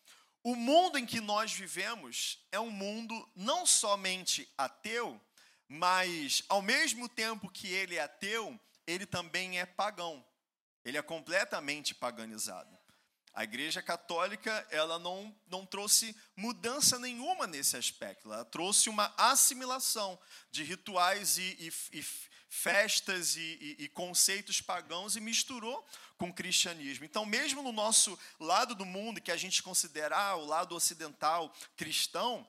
O 0.44 0.56
mundo 0.56 0.98
em 0.98 1.06
que 1.06 1.20
nós 1.20 1.52
vivemos 1.52 2.40
é 2.52 2.60
um 2.60 2.72
mundo 2.72 3.30
não 3.36 3.66
somente 3.66 4.50
ateu, 4.58 5.20
mas 5.68 6.44
ao 6.48 6.62
mesmo 6.62 7.10
tempo 7.10 7.52
que 7.52 7.68
ele 7.68 7.96
é 7.96 8.02
ateu, 8.02 8.60
ele 8.88 9.06
também 9.06 9.60
é 9.60 9.66
pagão. 9.66 10.26
Ele 10.84 10.98
é 10.98 11.02
completamente 11.02 11.94
paganizado. 11.94 12.80
A 13.34 13.44
Igreja 13.44 13.82
Católica 13.82 14.66
ela 14.72 14.98
não, 14.98 15.36
não 15.48 15.66
trouxe 15.66 16.16
mudança 16.36 16.98
nenhuma 16.98 17.46
nesse 17.46 17.78
aspecto. 17.78 18.32
Ela 18.34 18.46
trouxe 18.46 18.90
uma 18.90 19.14
assimilação 19.18 20.20
de 20.50 20.64
rituais 20.64 21.38
e, 21.38 21.56
e, 21.60 22.00
e 22.00 22.06
festas 22.50 23.36
e, 23.36 23.76
e, 23.78 23.88
conceitos 23.90 24.60
pagãos 24.60 25.16
e 25.16 25.22
misturou 25.22 25.88
com 26.20 26.30
o 26.30 26.34
cristianismo. 26.34 27.06
Então, 27.06 27.26
mesmo 27.26 27.64
no 27.64 27.72
nosso 27.72 28.20
lado 28.38 28.76
do 28.76 28.86
mundo, 28.86 29.22
que 29.22 29.32
a 29.32 29.38
gente 29.38 29.64
considerar 29.64 30.36
o 30.36 30.46
lado 30.46 30.76
ocidental 30.76 31.52
cristão, 31.78 32.46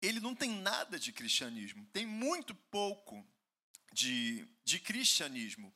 ele 0.00 0.20
não 0.20 0.34
tem 0.34 0.50
nada 0.50 0.98
de 0.98 1.12
cristianismo, 1.12 1.86
tem 1.92 2.06
muito 2.06 2.54
pouco 2.54 3.24
de, 3.92 4.48
de 4.64 4.80
cristianismo. 4.80 5.72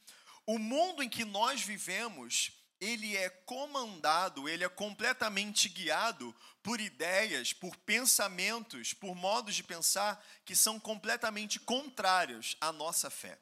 O 0.47 0.59
mundo 0.59 1.03
em 1.03 1.09
que 1.09 1.25
nós 1.25 1.61
vivemos, 1.61 2.53
ele 2.81 3.15
é 3.15 3.29
comandado, 3.29 4.49
ele 4.49 4.65
é 4.65 4.71
completamente 4.71 5.69
guiado 5.69 6.35
por 6.63 6.81
ideias, 6.81 7.53
por 7.53 7.77
pensamentos, 7.77 8.95
por 8.95 9.15
modos 9.15 9.55
de 9.55 9.63
pensar 9.63 10.25
que 10.47 10.57
são 10.57 10.81
completamente 10.81 11.61
contrários 11.61 12.57
à 12.59 12.73
nossa 12.73 13.11
fé. 13.11 13.39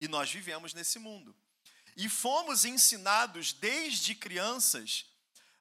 E 0.00 0.08
nós 0.08 0.30
vivemos 0.30 0.74
nesse 0.74 0.98
mundo. 0.98 1.34
E 1.96 2.08
fomos 2.08 2.64
ensinados 2.64 3.52
desde 3.52 4.14
crianças 4.14 5.06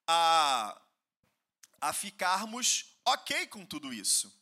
a, 0.08 0.82
a 1.82 1.93
ficarmos 1.93 2.97
ok 3.06 3.47
com 3.47 3.65
tudo 3.65 3.93
isso. 3.93 4.34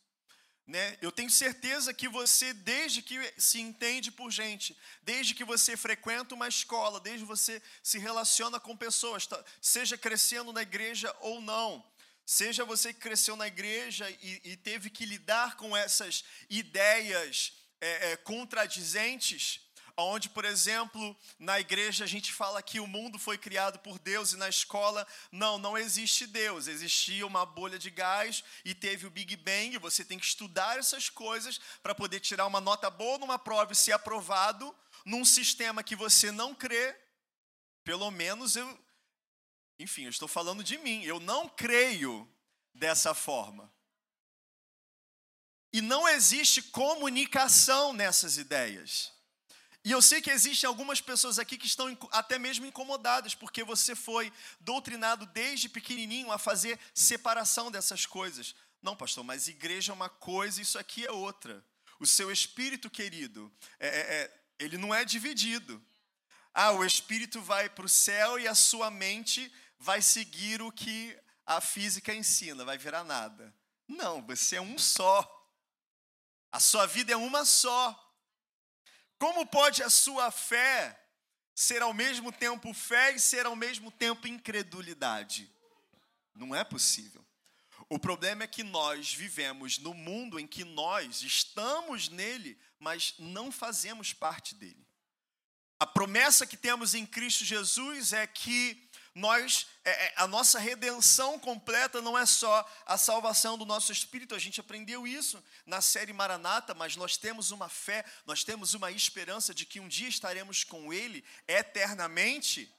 Né? 0.68 0.98
Eu 1.00 1.10
tenho 1.10 1.30
certeza 1.30 1.94
que 1.94 2.06
você, 2.08 2.52
desde 2.52 3.00
que 3.00 3.18
se 3.38 3.58
entende 3.58 4.10
por 4.10 4.30
gente, 4.30 4.76
desde 5.02 5.34
que 5.34 5.42
você 5.42 5.78
frequenta 5.78 6.34
uma 6.34 6.46
escola, 6.46 7.00
desde 7.00 7.24
que 7.24 7.28
você 7.28 7.62
se 7.82 7.98
relaciona 7.98 8.60
com 8.60 8.76
pessoas, 8.76 9.26
tá, 9.26 9.42
seja 9.62 9.96
crescendo 9.96 10.52
na 10.52 10.60
igreja 10.60 11.14
ou 11.20 11.40
não, 11.40 11.82
seja 12.26 12.66
você 12.66 12.92
que 12.92 13.00
cresceu 13.00 13.34
na 13.34 13.46
igreja 13.46 14.10
e, 14.20 14.42
e 14.44 14.56
teve 14.58 14.90
que 14.90 15.06
lidar 15.06 15.56
com 15.56 15.74
essas 15.74 16.22
ideias 16.50 17.54
é, 17.80 18.12
é, 18.12 18.16
contradizentes, 18.18 19.66
onde, 19.98 20.28
por 20.28 20.44
exemplo, 20.44 21.16
na 21.38 21.58
igreja 21.58 22.04
a 22.04 22.06
gente 22.06 22.32
fala 22.32 22.62
que 22.62 22.78
o 22.78 22.86
mundo 22.86 23.18
foi 23.18 23.36
criado 23.36 23.80
por 23.80 23.98
Deus 23.98 24.32
e 24.32 24.36
na 24.36 24.48
escola, 24.48 25.06
não, 25.32 25.58
não 25.58 25.76
existe 25.76 26.26
Deus. 26.26 26.68
Existia 26.68 27.26
uma 27.26 27.44
bolha 27.44 27.78
de 27.78 27.90
gás 27.90 28.44
e 28.64 28.74
teve 28.74 29.06
o 29.06 29.10
Big 29.10 29.36
Bang. 29.36 29.76
Você 29.78 30.04
tem 30.04 30.18
que 30.18 30.26
estudar 30.26 30.78
essas 30.78 31.10
coisas 31.10 31.58
para 31.82 31.94
poder 31.94 32.20
tirar 32.20 32.46
uma 32.46 32.60
nota 32.60 32.88
boa 32.88 33.18
numa 33.18 33.38
prova 33.38 33.72
e 33.72 33.76
ser 33.76 33.92
aprovado 33.92 34.74
num 35.04 35.24
sistema 35.24 35.82
que 35.82 35.96
você 35.96 36.30
não 36.30 36.54
crê. 36.54 36.96
Pelo 37.82 38.10
menos 38.10 38.54
eu. 38.54 38.78
Enfim, 39.80 40.04
eu 40.04 40.10
estou 40.10 40.28
falando 40.28 40.62
de 40.62 40.78
mim. 40.78 41.02
Eu 41.02 41.18
não 41.18 41.48
creio 41.48 42.28
dessa 42.72 43.14
forma. 43.14 43.72
E 45.72 45.80
não 45.80 46.08
existe 46.08 46.62
comunicação 46.62 47.92
nessas 47.92 48.38
ideias. 48.38 49.17
E 49.88 49.90
eu 49.90 50.02
sei 50.02 50.20
que 50.20 50.30
existem 50.30 50.68
algumas 50.68 51.00
pessoas 51.00 51.38
aqui 51.38 51.56
que 51.56 51.66
estão 51.66 51.96
até 52.10 52.38
mesmo 52.38 52.66
incomodadas, 52.66 53.34
porque 53.34 53.64
você 53.64 53.94
foi 53.94 54.30
doutrinado 54.60 55.24
desde 55.24 55.66
pequenininho 55.66 56.30
a 56.30 56.36
fazer 56.36 56.78
separação 56.92 57.70
dessas 57.70 58.04
coisas. 58.04 58.54
Não, 58.82 58.94
pastor, 58.94 59.24
mas 59.24 59.48
igreja 59.48 59.90
é 59.90 59.94
uma 59.94 60.10
coisa, 60.10 60.60
isso 60.60 60.78
aqui 60.78 61.06
é 61.06 61.10
outra. 61.10 61.64
O 61.98 62.04
seu 62.04 62.30
espírito 62.30 62.90
querido, 62.90 63.50
é, 63.80 63.88
é, 63.88 64.00
é 64.00 64.40
ele 64.58 64.76
não 64.76 64.94
é 64.94 65.06
dividido. 65.06 65.82
Ah, 66.52 66.72
o 66.72 66.84
espírito 66.84 67.40
vai 67.40 67.70
para 67.70 67.86
o 67.86 67.88
céu 67.88 68.38
e 68.38 68.46
a 68.46 68.54
sua 68.54 68.90
mente 68.90 69.50
vai 69.78 70.02
seguir 70.02 70.60
o 70.60 70.70
que 70.70 71.18
a 71.46 71.62
física 71.62 72.12
ensina, 72.12 72.62
vai 72.62 72.76
virar 72.76 73.04
nada. 73.04 73.54
Não, 73.88 74.20
você 74.20 74.56
é 74.56 74.60
um 74.60 74.76
só. 74.76 75.26
A 76.52 76.60
sua 76.60 76.84
vida 76.84 77.10
é 77.10 77.16
uma 77.16 77.46
só. 77.46 78.04
Como 79.18 79.44
pode 79.46 79.82
a 79.82 79.90
sua 79.90 80.30
fé 80.30 80.98
ser 81.54 81.82
ao 81.82 81.92
mesmo 81.92 82.30
tempo 82.30 82.72
fé 82.72 83.12
e 83.12 83.20
ser 83.20 83.46
ao 83.46 83.56
mesmo 83.56 83.90
tempo 83.90 84.28
incredulidade? 84.28 85.50
Não 86.34 86.54
é 86.54 86.62
possível. 86.62 87.24
O 87.88 87.98
problema 87.98 88.44
é 88.44 88.46
que 88.46 88.62
nós 88.62 89.12
vivemos 89.12 89.78
no 89.78 89.94
mundo 89.94 90.38
em 90.38 90.46
que 90.46 90.62
nós 90.62 91.22
estamos 91.22 92.08
nele, 92.08 92.58
mas 92.78 93.14
não 93.18 93.50
fazemos 93.50 94.12
parte 94.12 94.54
dele. 94.54 94.86
A 95.80 95.86
promessa 95.86 96.46
que 96.46 96.56
temos 96.56 96.94
em 96.94 97.06
Cristo 97.06 97.44
Jesus 97.44 98.12
é 98.12 98.26
que 98.26 98.87
nós, 99.18 99.66
é, 99.84 99.90
é, 99.90 100.12
a 100.16 100.28
nossa 100.28 100.60
redenção 100.60 101.40
completa 101.40 102.00
não 102.00 102.16
é 102.16 102.24
só 102.24 102.64
a 102.86 102.96
salvação 102.96 103.58
do 103.58 103.66
nosso 103.66 103.90
espírito, 103.90 104.32
a 104.32 104.38
gente 104.38 104.60
aprendeu 104.60 105.08
isso 105.08 105.42
na 105.66 105.80
série 105.80 106.12
Maranata, 106.12 106.72
mas 106.72 106.94
nós 106.94 107.16
temos 107.16 107.50
uma 107.50 107.68
fé, 107.68 108.04
nós 108.24 108.44
temos 108.44 108.74
uma 108.74 108.92
esperança 108.92 109.52
de 109.52 109.66
que 109.66 109.80
um 109.80 109.88
dia 109.88 110.08
estaremos 110.08 110.62
com 110.62 110.92
Ele 110.92 111.24
eternamente, 111.48 112.72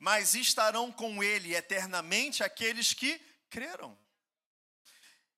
mas 0.00 0.34
estarão 0.34 0.90
com 0.90 1.22
Ele 1.22 1.54
eternamente 1.54 2.42
aqueles 2.42 2.92
que 2.92 3.20
creram. 3.48 3.96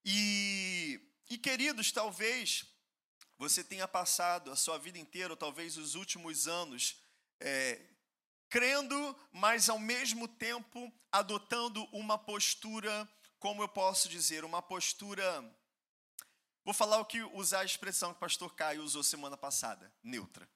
E, 0.02 1.00
e 1.28 1.36
queridos, 1.36 1.92
talvez 1.92 2.64
você 3.36 3.62
tenha 3.62 3.86
passado 3.86 4.50
a 4.50 4.56
sua 4.56 4.78
vida 4.78 4.98
inteira, 4.98 5.34
ou 5.34 5.36
talvez 5.36 5.76
os 5.76 5.94
últimos 5.94 6.48
anos, 6.48 6.96
é, 7.40 7.78
crendo, 8.48 9.16
mas 9.32 9.68
ao 9.68 9.78
mesmo 9.78 10.26
tempo 10.26 10.92
adotando 11.10 11.84
uma 11.92 12.18
postura, 12.18 13.08
como 13.38 13.62
eu 13.62 13.68
posso 13.68 14.08
dizer, 14.08 14.44
uma 14.44 14.62
postura. 14.62 15.24
Vou 16.64 16.74
falar 16.74 16.98
o 16.98 17.04
que 17.04 17.22
usar 17.22 17.60
a 17.60 17.64
expressão 17.64 18.10
que 18.12 18.16
o 18.16 18.20
pastor 18.20 18.54
Caio 18.54 18.82
usou 18.82 19.02
semana 19.02 19.36
passada, 19.36 19.92
neutra. 20.02 20.48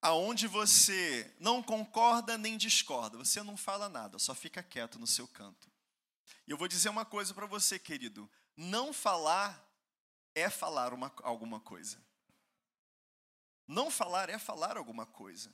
Aonde 0.00 0.46
você 0.46 1.34
não 1.40 1.62
concorda 1.62 2.38
nem 2.38 2.56
discorda, 2.56 3.18
você 3.18 3.42
não 3.42 3.56
fala 3.56 3.88
nada, 3.88 4.18
só 4.18 4.34
fica 4.34 4.62
quieto 4.62 4.98
no 4.98 5.06
seu 5.06 5.26
canto. 5.26 5.70
E 6.46 6.50
eu 6.50 6.56
vou 6.56 6.68
dizer 6.68 6.88
uma 6.88 7.04
coisa 7.04 7.34
para 7.34 7.46
você, 7.46 7.78
querido: 7.78 8.30
não 8.56 8.92
falar 8.92 9.64
é 10.34 10.48
falar 10.48 10.92
uma, 10.92 11.12
alguma 11.22 11.58
coisa. 11.60 12.00
Não 13.66 13.90
falar 13.90 14.30
é 14.30 14.38
falar 14.38 14.76
alguma 14.76 15.04
coisa. 15.04 15.52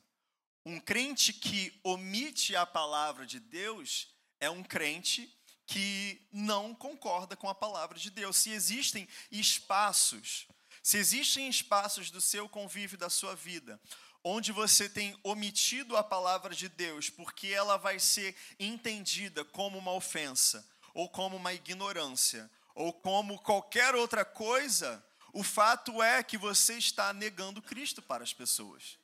Um 0.65 0.81
crente 0.81 1.33
que 1.33 1.79
omite 1.83 2.57
a 2.57 2.65
palavra 2.65 3.27
de 3.27 3.39
Deus 3.39 4.09
é 4.41 4.49
um 4.49 4.63
crente 4.63 5.31
que 5.67 6.27
não 6.33 6.75
concorda 6.75 7.37
com 7.37 7.49
a 7.49 7.55
palavra 7.55 7.99
de 7.99 8.11
Deus. 8.11 8.39
Se 8.39 8.51
existem 8.51 9.09
espaços, 9.31 10.47
se 10.83 10.97
existem 10.97 11.49
espaços 11.49 12.11
do 12.11 12.21
seu 12.21 12.49
convívio, 12.49 12.97
da 12.97 13.11
sua 13.11 13.35
vida, 13.35 13.81
onde 14.23 14.53
você 14.53 14.89
tem 14.89 15.19
omitido 15.23 15.97
a 15.99 16.03
palavra 16.03 16.55
de 16.55 16.69
Deus, 16.69 17.11
porque 17.11 17.49
ela 17.49 17.77
vai 17.77 17.99
ser 17.99 18.35
entendida 18.59 19.45
como 19.45 19.79
uma 19.79 19.93
ofensa, 19.93 20.67
ou 20.95 21.11
como 21.11 21.37
uma 21.37 21.53
ignorância, 21.53 22.51
ou 22.75 22.93
como 22.93 23.39
qualquer 23.39 23.95
outra 23.95 24.25
coisa, 24.25 25.05
o 25.33 25.43
fato 25.43 26.03
é 26.03 26.23
que 26.23 26.39
você 26.39 26.79
está 26.79 27.13
negando 27.13 27.61
Cristo 27.61 28.01
para 28.01 28.25
as 28.25 28.33
pessoas. 28.33 28.99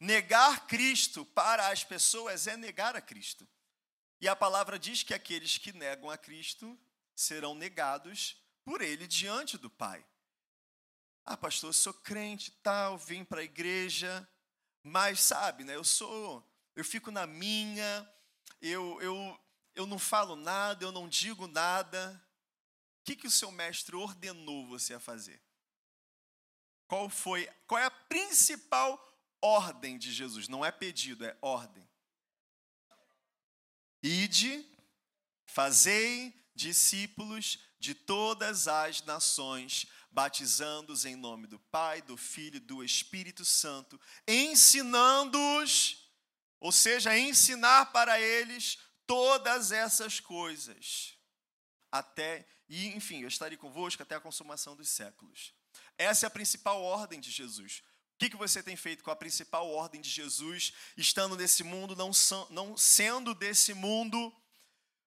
Negar 0.00 0.66
Cristo 0.66 1.24
para 1.24 1.68
as 1.68 1.84
pessoas 1.84 2.46
é 2.46 2.56
negar 2.56 2.96
a 2.96 3.00
Cristo. 3.00 3.48
E 4.20 4.28
a 4.28 4.34
palavra 4.34 4.78
diz 4.78 5.02
que 5.02 5.14
aqueles 5.14 5.58
que 5.58 5.72
negam 5.72 6.10
a 6.10 6.16
Cristo 6.16 6.78
serão 7.14 7.54
negados 7.54 8.36
por 8.64 8.80
ele 8.80 9.06
diante 9.06 9.58
do 9.58 9.68
Pai. 9.68 10.04
Ah, 11.24 11.36
pastor, 11.36 11.70
eu 11.70 11.74
sou 11.74 11.94
crente, 11.94 12.50
tal, 12.62 12.98
vim 12.98 13.24
para 13.24 13.40
a 13.40 13.44
igreja, 13.44 14.28
mas 14.82 15.20
sabe, 15.20 15.64
né? 15.64 15.74
Eu 15.74 15.84
sou, 15.84 16.46
eu 16.76 16.84
fico 16.84 17.10
na 17.10 17.26
minha, 17.26 18.10
eu, 18.60 19.00
eu, 19.00 19.40
eu 19.74 19.86
não 19.86 19.98
falo 19.98 20.36
nada, 20.36 20.84
eu 20.84 20.92
não 20.92 21.08
digo 21.08 21.46
nada. 21.46 22.22
O 23.00 23.04
que, 23.04 23.16
que 23.16 23.26
o 23.26 23.30
seu 23.30 23.50
mestre 23.50 23.96
ordenou 23.96 24.66
você 24.66 24.94
a 24.94 25.00
fazer? 25.00 25.42
Qual 26.86 27.08
foi, 27.08 27.46
qual 27.66 27.80
é 27.80 27.86
a 27.86 27.90
principal 27.90 28.98
ordem 29.44 29.98
de 29.98 30.10
Jesus, 30.10 30.48
não 30.48 30.64
é 30.64 30.72
pedido, 30.72 31.24
é 31.24 31.36
ordem. 31.42 31.86
Ide, 34.02 34.66
fazei 35.44 36.34
discípulos 36.54 37.58
de 37.78 37.94
todas 37.94 38.66
as 38.68 39.02
nações, 39.02 39.86
batizando-os 40.10 41.04
em 41.04 41.14
nome 41.14 41.46
do 41.46 41.58
Pai, 41.58 42.00
do 42.00 42.16
Filho 42.16 42.56
e 42.56 42.60
do 42.60 42.82
Espírito 42.82 43.44
Santo, 43.44 44.00
ensinando-os, 44.26 46.08
ou 46.58 46.72
seja, 46.72 47.18
ensinar 47.18 47.92
para 47.92 48.18
eles 48.18 48.78
todas 49.06 49.72
essas 49.72 50.20
coisas. 50.20 51.18
Até, 51.92 52.48
e 52.66 52.86
enfim, 52.88 53.20
eu 53.20 53.28
estarei 53.28 53.58
convosco 53.58 54.02
até 54.02 54.14
a 54.14 54.20
consumação 54.20 54.74
dos 54.74 54.88
séculos. 54.88 55.52
Essa 55.98 56.24
é 56.24 56.28
a 56.28 56.30
principal 56.30 56.82
ordem 56.82 57.20
de 57.20 57.30
Jesus. 57.30 57.82
O 58.14 58.18
que, 58.18 58.30
que 58.30 58.36
você 58.36 58.62
tem 58.62 58.76
feito 58.76 59.02
com 59.02 59.10
a 59.10 59.16
principal 59.16 59.68
ordem 59.68 60.00
de 60.00 60.08
Jesus, 60.08 60.72
estando 60.96 61.36
nesse 61.36 61.64
mundo, 61.64 61.96
não, 61.96 62.10
não 62.50 62.76
sendo 62.76 63.34
desse 63.34 63.74
mundo, 63.74 64.32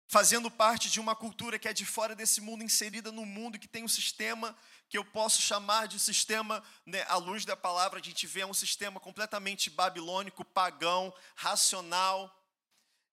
fazendo 0.07 0.51
parte 0.51 0.89
de 0.89 0.99
uma 0.99 1.15
cultura 1.15 1.57
que 1.57 1.67
é 1.67 1.73
de 1.73 1.85
fora 1.85 2.15
desse 2.15 2.41
mundo, 2.41 2.63
inserida 2.63 3.11
no 3.11 3.25
mundo, 3.25 3.57
que 3.59 3.67
tem 3.67 3.83
um 3.83 3.87
sistema 3.87 4.57
que 4.89 4.97
eu 4.97 5.03
posso 5.03 5.41
chamar 5.41 5.87
de 5.87 5.99
sistema, 5.99 6.63
né, 6.85 7.03
à 7.09 7.17
luz 7.17 7.43
da 7.43 7.57
palavra, 7.57 7.99
a 7.99 8.03
gente 8.03 8.25
vê 8.25 8.45
um 8.45 8.53
sistema 8.53 8.99
completamente 8.99 9.69
babilônico, 9.69 10.45
pagão, 10.45 11.13
racional, 11.35 12.33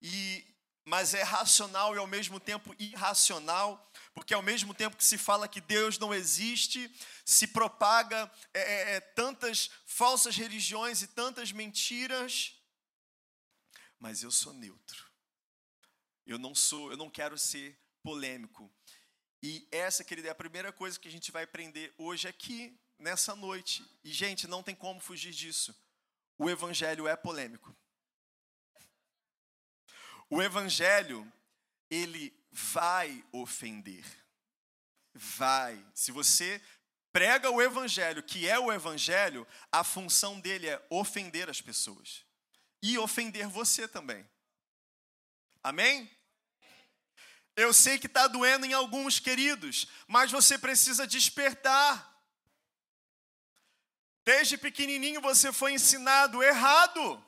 e, 0.00 0.44
mas 0.84 1.14
é 1.14 1.22
racional 1.22 1.94
e 1.94 1.98
ao 1.98 2.06
mesmo 2.06 2.38
tempo 2.38 2.74
irracional, 2.78 3.90
porque 4.14 4.32
ao 4.32 4.42
mesmo 4.42 4.72
tempo 4.72 4.96
que 4.96 5.04
se 5.04 5.18
fala 5.18 5.48
que 5.48 5.60
Deus 5.60 5.98
não 5.98 6.14
existe, 6.14 6.90
se 7.24 7.48
propaga 7.48 8.30
é, 8.54 8.60
é, 8.60 8.94
é 8.94 9.00
tantas 9.00 9.70
falsas 9.84 10.36
religiões 10.36 11.02
e 11.02 11.08
tantas 11.08 11.50
mentiras, 11.50 12.54
mas 13.98 14.22
eu 14.22 14.30
sou 14.30 14.52
neutro. 14.52 15.04
Eu 16.24 16.38
não 16.38 16.54
sou, 16.54 16.90
eu 16.90 16.96
não 16.96 17.10
quero 17.10 17.36
ser 17.36 17.78
polêmico. 18.02 18.72
E 19.42 19.66
essa, 19.70 20.04
querida, 20.04 20.28
é 20.28 20.30
a 20.30 20.34
primeira 20.34 20.72
coisa 20.72 20.98
que 20.98 21.08
a 21.08 21.10
gente 21.10 21.30
vai 21.30 21.44
aprender 21.44 21.92
hoje 21.98 22.28
aqui, 22.28 22.78
nessa 22.98 23.34
noite. 23.34 23.84
E, 24.02 24.12
gente, 24.12 24.46
não 24.46 24.62
tem 24.62 24.74
como 24.74 25.00
fugir 25.00 25.32
disso. 25.32 25.76
O 26.38 26.48
evangelho 26.48 27.06
é 27.06 27.16
polêmico. 27.16 27.76
O 30.30 30.40
evangelho, 30.40 31.30
ele 31.90 32.32
vai 32.54 33.24
ofender. 33.32 34.04
Vai. 35.12 35.84
Se 35.92 36.12
você 36.12 36.62
prega 37.12 37.50
o 37.50 37.60
evangelho, 37.60 38.22
que 38.22 38.48
é 38.48 38.58
o 38.58 38.72
evangelho, 38.72 39.46
a 39.72 39.82
função 39.82 40.38
dele 40.38 40.68
é 40.68 40.86
ofender 40.88 41.50
as 41.50 41.60
pessoas. 41.60 42.24
E 42.80 42.96
ofender 42.96 43.48
você 43.48 43.88
também. 43.88 44.28
Amém? 45.64 46.08
Eu 47.56 47.72
sei 47.72 47.98
que 47.98 48.06
está 48.06 48.28
doendo 48.28 48.66
em 48.66 48.72
alguns, 48.72 49.18
queridos, 49.18 49.88
mas 50.06 50.30
você 50.30 50.56
precisa 50.56 51.06
despertar. 51.06 52.12
Desde 54.24 54.56
pequenininho 54.56 55.20
você 55.20 55.52
foi 55.52 55.72
ensinado 55.72 56.42
errado. 56.42 57.24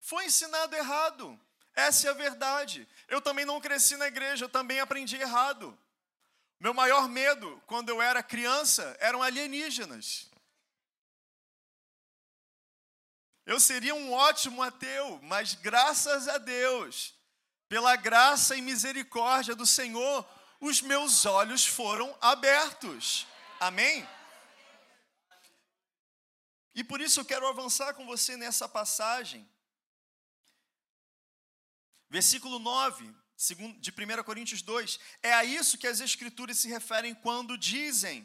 Foi 0.00 0.26
ensinado 0.26 0.74
errado. 0.76 1.40
Essa 1.74 2.08
é 2.08 2.10
a 2.10 2.14
verdade. 2.14 2.86
Eu 3.08 3.20
também 3.20 3.44
não 3.44 3.60
cresci 3.60 3.96
na 3.96 4.06
igreja, 4.06 4.44
eu 4.44 4.48
também 4.48 4.80
aprendi 4.80 5.16
errado. 5.16 5.78
Meu 6.60 6.72
maior 6.72 7.08
medo, 7.08 7.60
quando 7.66 7.88
eu 7.88 8.00
era 8.00 8.22
criança, 8.22 8.96
eram 9.00 9.22
alienígenas. 9.22 10.30
Eu 13.44 13.58
seria 13.58 13.94
um 13.94 14.12
ótimo 14.12 14.62
ateu, 14.62 15.18
mas 15.22 15.54
graças 15.54 16.28
a 16.28 16.38
Deus, 16.38 17.14
pela 17.68 17.96
graça 17.96 18.54
e 18.54 18.62
misericórdia 18.62 19.54
do 19.54 19.66
Senhor, 19.66 20.24
os 20.60 20.80
meus 20.80 21.26
olhos 21.26 21.66
foram 21.66 22.16
abertos. 22.20 23.26
Amém? 23.58 24.08
E 26.74 26.84
por 26.84 27.00
isso 27.00 27.20
eu 27.20 27.24
quero 27.24 27.46
avançar 27.48 27.94
com 27.94 28.06
você 28.06 28.36
nessa 28.36 28.68
passagem. 28.68 29.48
Versículo 32.12 32.60
9 32.60 33.12
de 33.80 33.90
1 33.90 34.22
Coríntios 34.22 34.62
2. 34.62 35.00
É 35.20 35.32
a 35.32 35.44
isso 35.44 35.76
que 35.76 35.88
as 35.88 35.98
Escrituras 36.00 36.58
se 36.58 36.68
referem 36.68 37.12
quando 37.12 37.58
dizem: 37.58 38.24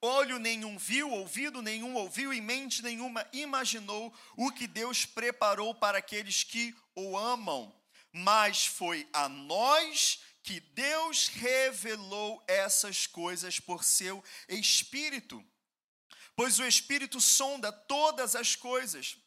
Olho 0.00 0.38
nenhum 0.38 0.78
viu, 0.78 1.10
ouvido 1.10 1.60
nenhum 1.60 1.94
ouviu 1.96 2.32
e 2.32 2.40
mente 2.40 2.82
nenhuma 2.82 3.28
imaginou 3.32 4.14
o 4.36 4.50
que 4.50 4.66
Deus 4.66 5.04
preparou 5.04 5.74
para 5.74 5.98
aqueles 5.98 6.42
que 6.42 6.74
o 6.94 7.18
amam 7.18 7.76
mas 8.18 8.64
foi 8.64 9.06
a 9.12 9.28
nós 9.28 10.20
que 10.42 10.58
Deus 10.58 11.28
revelou 11.28 12.42
essas 12.48 13.06
coisas 13.06 13.60
por 13.60 13.84
seu 13.84 14.24
Espírito. 14.48 15.44
Pois 16.34 16.58
o 16.58 16.64
Espírito 16.64 17.20
sonda 17.20 17.70
todas 17.70 18.34
as 18.34 18.56
coisas, 18.56 19.18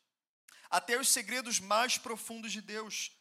até 0.72 1.00
os 1.00 1.10
segredos 1.10 1.60
mais 1.60 2.00
profundos 2.00 2.52
de 2.52 2.62
Deus. 2.62 3.12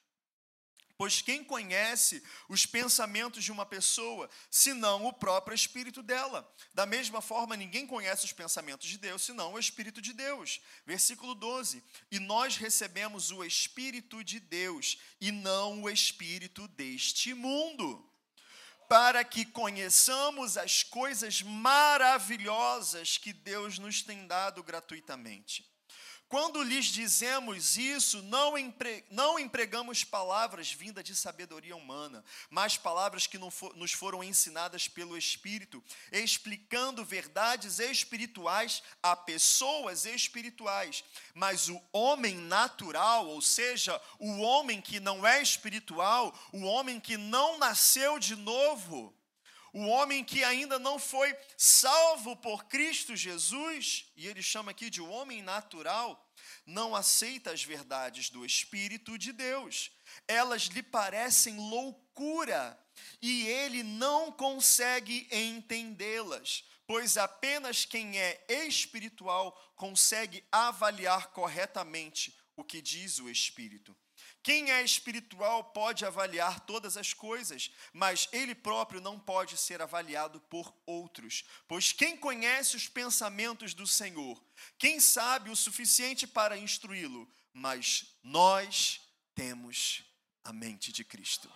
Pois 0.98 1.22
quem 1.22 1.44
conhece 1.44 2.20
os 2.48 2.66
pensamentos 2.66 3.44
de 3.44 3.52
uma 3.52 3.64
pessoa, 3.64 4.28
senão 4.50 5.06
o 5.06 5.12
próprio 5.12 5.54
espírito 5.54 6.02
dela? 6.02 6.52
Da 6.74 6.84
mesma 6.84 7.22
forma, 7.22 7.56
ninguém 7.56 7.86
conhece 7.86 8.24
os 8.24 8.32
pensamentos 8.32 8.88
de 8.88 8.98
Deus, 8.98 9.22
senão 9.22 9.52
o 9.52 9.58
espírito 9.60 10.02
de 10.02 10.12
Deus. 10.12 10.60
Versículo 10.84 11.36
12. 11.36 11.84
E 12.10 12.18
nós 12.18 12.56
recebemos 12.56 13.30
o 13.30 13.44
espírito 13.44 14.24
de 14.24 14.40
Deus 14.40 14.98
e 15.20 15.30
não 15.30 15.84
o 15.84 15.88
espírito 15.88 16.66
deste 16.66 17.32
mundo 17.32 18.04
para 18.88 19.22
que 19.22 19.44
conheçamos 19.44 20.56
as 20.56 20.82
coisas 20.82 21.42
maravilhosas 21.42 23.18
que 23.18 23.32
Deus 23.34 23.78
nos 23.78 24.02
tem 24.02 24.26
dado 24.26 24.62
gratuitamente. 24.64 25.64
Quando 26.28 26.62
lhes 26.62 26.84
dizemos 26.86 27.78
isso, 27.78 28.22
não, 28.24 28.58
empre, 28.58 29.02
não 29.10 29.38
empregamos 29.38 30.04
palavras 30.04 30.70
vindas 30.70 31.02
de 31.02 31.16
sabedoria 31.16 31.74
humana, 31.74 32.22
mas 32.50 32.76
palavras 32.76 33.26
que 33.26 33.38
for, 33.50 33.74
nos 33.74 33.92
foram 33.92 34.22
ensinadas 34.22 34.86
pelo 34.86 35.16
Espírito, 35.16 35.82
explicando 36.12 37.02
verdades 37.02 37.78
espirituais 37.78 38.82
a 39.02 39.16
pessoas 39.16 40.04
espirituais. 40.04 41.02
Mas 41.32 41.70
o 41.70 41.82
homem 41.92 42.36
natural, 42.36 43.26
ou 43.26 43.40
seja, 43.40 43.98
o 44.18 44.40
homem 44.40 44.82
que 44.82 45.00
não 45.00 45.26
é 45.26 45.40
espiritual, 45.40 46.38
o 46.52 46.60
homem 46.64 47.00
que 47.00 47.16
não 47.16 47.56
nasceu 47.56 48.18
de 48.18 48.36
novo, 48.36 49.17
o 49.72 49.86
homem 49.86 50.24
que 50.24 50.42
ainda 50.44 50.78
não 50.78 50.98
foi 50.98 51.36
salvo 51.56 52.36
por 52.36 52.64
Cristo 52.64 53.14
Jesus, 53.16 54.06
e 54.16 54.26
ele 54.26 54.42
chama 54.42 54.70
aqui 54.70 54.90
de 54.90 55.00
homem 55.00 55.42
natural, 55.42 56.28
não 56.64 56.94
aceita 56.94 57.50
as 57.50 57.62
verdades 57.62 58.30
do 58.30 58.44
Espírito 58.44 59.18
de 59.18 59.32
Deus. 59.32 59.90
Elas 60.26 60.62
lhe 60.64 60.82
parecem 60.82 61.56
loucura 61.56 62.78
e 63.20 63.46
ele 63.46 63.82
não 63.82 64.30
consegue 64.32 65.28
entendê-las, 65.30 66.64
pois 66.86 67.16
apenas 67.16 67.84
quem 67.84 68.18
é 68.18 68.44
espiritual 68.48 69.52
consegue 69.76 70.44
avaliar 70.50 71.28
corretamente 71.28 72.36
o 72.56 72.64
que 72.64 72.82
diz 72.82 73.18
o 73.18 73.28
Espírito. 73.28 73.96
Quem 74.48 74.70
é 74.70 74.82
espiritual 74.82 75.62
pode 75.62 76.06
avaliar 76.06 76.60
todas 76.60 76.96
as 76.96 77.12
coisas, 77.12 77.70
mas 77.92 78.30
ele 78.32 78.54
próprio 78.54 78.98
não 78.98 79.20
pode 79.20 79.58
ser 79.58 79.82
avaliado 79.82 80.40
por 80.48 80.74
outros. 80.86 81.44
Pois 81.68 81.92
quem 81.92 82.16
conhece 82.16 82.74
os 82.74 82.88
pensamentos 82.88 83.74
do 83.74 83.86
Senhor, 83.86 84.42
quem 84.78 85.00
sabe 85.00 85.50
o 85.50 85.54
suficiente 85.54 86.26
para 86.26 86.56
instruí-lo, 86.56 87.30
mas 87.52 88.06
nós 88.22 89.02
temos 89.34 90.02
a 90.42 90.50
mente 90.50 90.92
de 90.92 91.04
Cristo. 91.04 91.52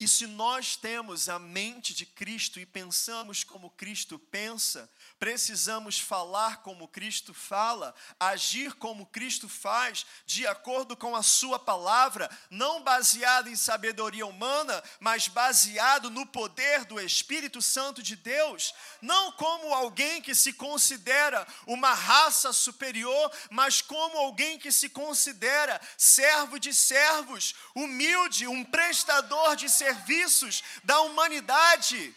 E 0.00 0.08
se 0.08 0.26
nós 0.26 0.74
temos 0.74 1.28
a 1.28 1.38
mente 1.38 1.94
de 1.94 2.04
Cristo 2.04 2.58
e 2.58 2.66
pensamos 2.66 3.44
como 3.44 3.70
Cristo 3.70 4.18
pensa, 4.18 4.90
precisamos 5.20 6.00
falar 6.00 6.62
como 6.62 6.88
Cristo 6.88 7.32
fala, 7.32 7.94
agir 8.18 8.74
como 8.74 9.06
Cristo 9.06 9.48
faz, 9.48 10.04
de 10.26 10.48
acordo 10.48 10.96
com 10.96 11.14
a 11.14 11.22
Sua 11.22 11.60
palavra, 11.60 12.28
não 12.50 12.82
baseado 12.82 13.48
em 13.48 13.54
sabedoria 13.54 14.26
humana, 14.26 14.82
mas 14.98 15.28
baseado 15.28 16.10
no 16.10 16.26
poder 16.26 16.84
do 16.84 17.00
Espírito 17.00 17.62
Santo 17.62 18.02
de 18.02 18.16
Deus, 18.16 18.74
não 19.00 19.30
como 19.32 19.72
alguém 19.72 20.20
que 20.20 20.34
se 20.34 20.52
considera 20.52 21.46
uma 21.68 21.94
raça 21.94 22.52
superior, 22.52 23.30
mas 23.48 23.80
como 23.80 24.18
alguém 24.18 24.58
que 24.58 24.72
se 24.72 24.88
considera 24.88 25.80
servo 25.96 26.58
de 26.58 26.74
servos, 26.74 27.54
humilde, 27.76 28.48
um 28.48 28.64
prestador 28.64 29.54
de 29.54 29.68
serviços 29.84 30.62
da 30.82 31.00
humanidade 31.02 32.14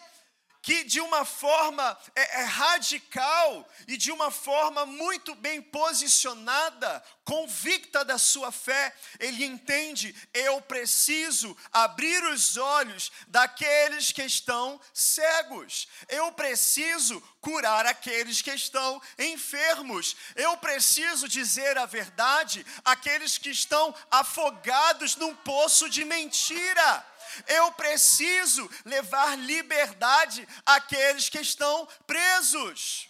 que 0.68 0.84
de 0.84 0.99
uma 0.99 1.24
forma 1.24 1.97
é, 2.13 2.41
é, 2.41 2.43
radical 2.43 3.65
e 3.88 3.95
de 3.95 4.11
uma 4.11 4.30
forma 4.30 4.86
muito 4.86 5.34
bem 5.34 5.61
posicionada, 5.61 7.01
convicta 7.24 8.03
da 8.03 8.18
sua 8.18 8.51
fé, 8.51 8.93
ele 9.18 9.45
entende: 9.45 10.13
eu 10.34 10.59
preciso 10.61 11.55
abrir 11.72 12.22
os 12.26 12.57
olhos 12.57 13.13
daqueles 13.30 14.11
que 14.11 14.24
estão 14.24 14.78
cegos, 14.93 15.88
eu 16.09 16.34
preciso 16.34 17.24
curar 17.39 17.86
aqueles 17.86 18.41
que 18.41 18.51
estão 18.51 19.01
enfermos, 19.18 20.18
eu 20.36 20.57
preciso 20.57 21.30
dizer 21.30 21.78
a 21.78 21.86
verdade 21.86 22.65
àqueles 22.84 23.38
que 23.38 23.51
estão 23.51 23.95
afogados 24.11 25.15
num 25.15 25.34
poço 25.34 25.89
de 25.89 26.03
mentira. 26.03 27.05
Eu 27.46 27.72
preciso 27.74 28.70
levar 28.86 29.38
liberdade 29.38 30.48
àqueles 30.66 31.30
que 31.30 31.40
estão 31.40 31.86
presos. 32.06 33.10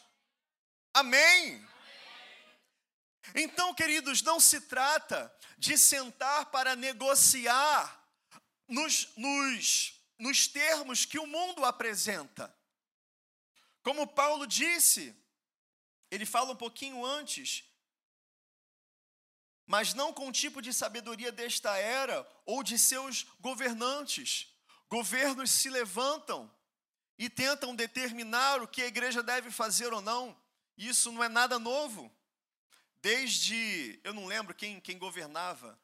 Amém? 0.93 1.65
Então, 3.35 3.73
queridos, 3.73 4.21
não 4.21 4.39
se 4.39 4.61
trata 4.61 5.33
de 5.57 5.77
sentar 5.77 6.47
para 6.47 6.75
negociar 6.75 8.03
nos, 8.67 9.09
nos, 9.15 10.01
nos 10.17 10.47
termos 10.47 11.05
que 11.05 11.19
o 11.19 11.27
mundo 11.27 11.63
apresenta. 11.63 12.53
Como 13.83 14.07
Paulo 14.07 14.45
disse, 14.45 15.15
ele 16.11 16.25
fala 16.25 16.51
um 16.51 16.55
pouquinho 16.55 17.05
antes, 17.05 17.63
mas 19.67 19.93
não 19.93 20.13
com 20.13 20.29
o 20.29 20.31
tipo 20.31 20.61
de 20.61 20.73
sabedoria 20.73 21.31
desta 21.31 21.77
era 21.77 22.25
ou 22.45 22.63
de 22.63 22.79
seus 22.79 23.23
governantes. 23.41 24.47
Governos 24.89 25.51
se 25.51 25.69
levantam 25.69 26.49
e 27.19 27.29
tentam 27.29 27.75
determinar 27.75 28.61
o 28.61 28.67
que 28.67 28.81
a 28.81 28.87
igreja 28.87 29.21
deve 29.21 29.51
fazer 29.51 29.91
ou 29.91 30.01
não. 30.01 30.35
Isso 30.77 31.11
não 31.11 31.21
é 31.21 31.27
nada 31.27 31.59
novo. 31.59 32.09
Desde, 33.01 33.99
eu 34.03 34.13
não 34.13 34.25
lembro 34.25 34.55
quem, 34.55 34.79
quem 34.79 34.97
governava 34.97 35.77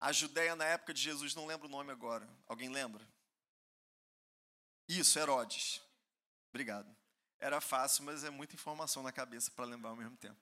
a 0.00 0.10
Judéia 0.12 0.56
na 0.56 0.64
época 0.64 0.94
de 0.94 1.02
Jesus, 1.02 1.34
não 1.34 1.46
lembro 1.46 1.66
o 1.66 1.70
nome 1.70 1.92
agora. 1.92 2.28
Alguém 2.46 2.68
lembra? 2.68 3.06
Isso, 4.88 5.18
Herodes. 5.18 5.82
Obrigado. 6.48 6.88
Era 7.38 7.60
fácil, 7.60 8.04
mas 8.04 8.24
é 8.24 8.30
muita 8.30 8.54
informação 8.54 9.02
na 9.02 9.12
cabeça 9.12 9.50
para 9.50 9.64
lembrar 9.66 9.90
ao 9.90 9.96
mesmo 9.96 10.16
tempo. 10.16 10.40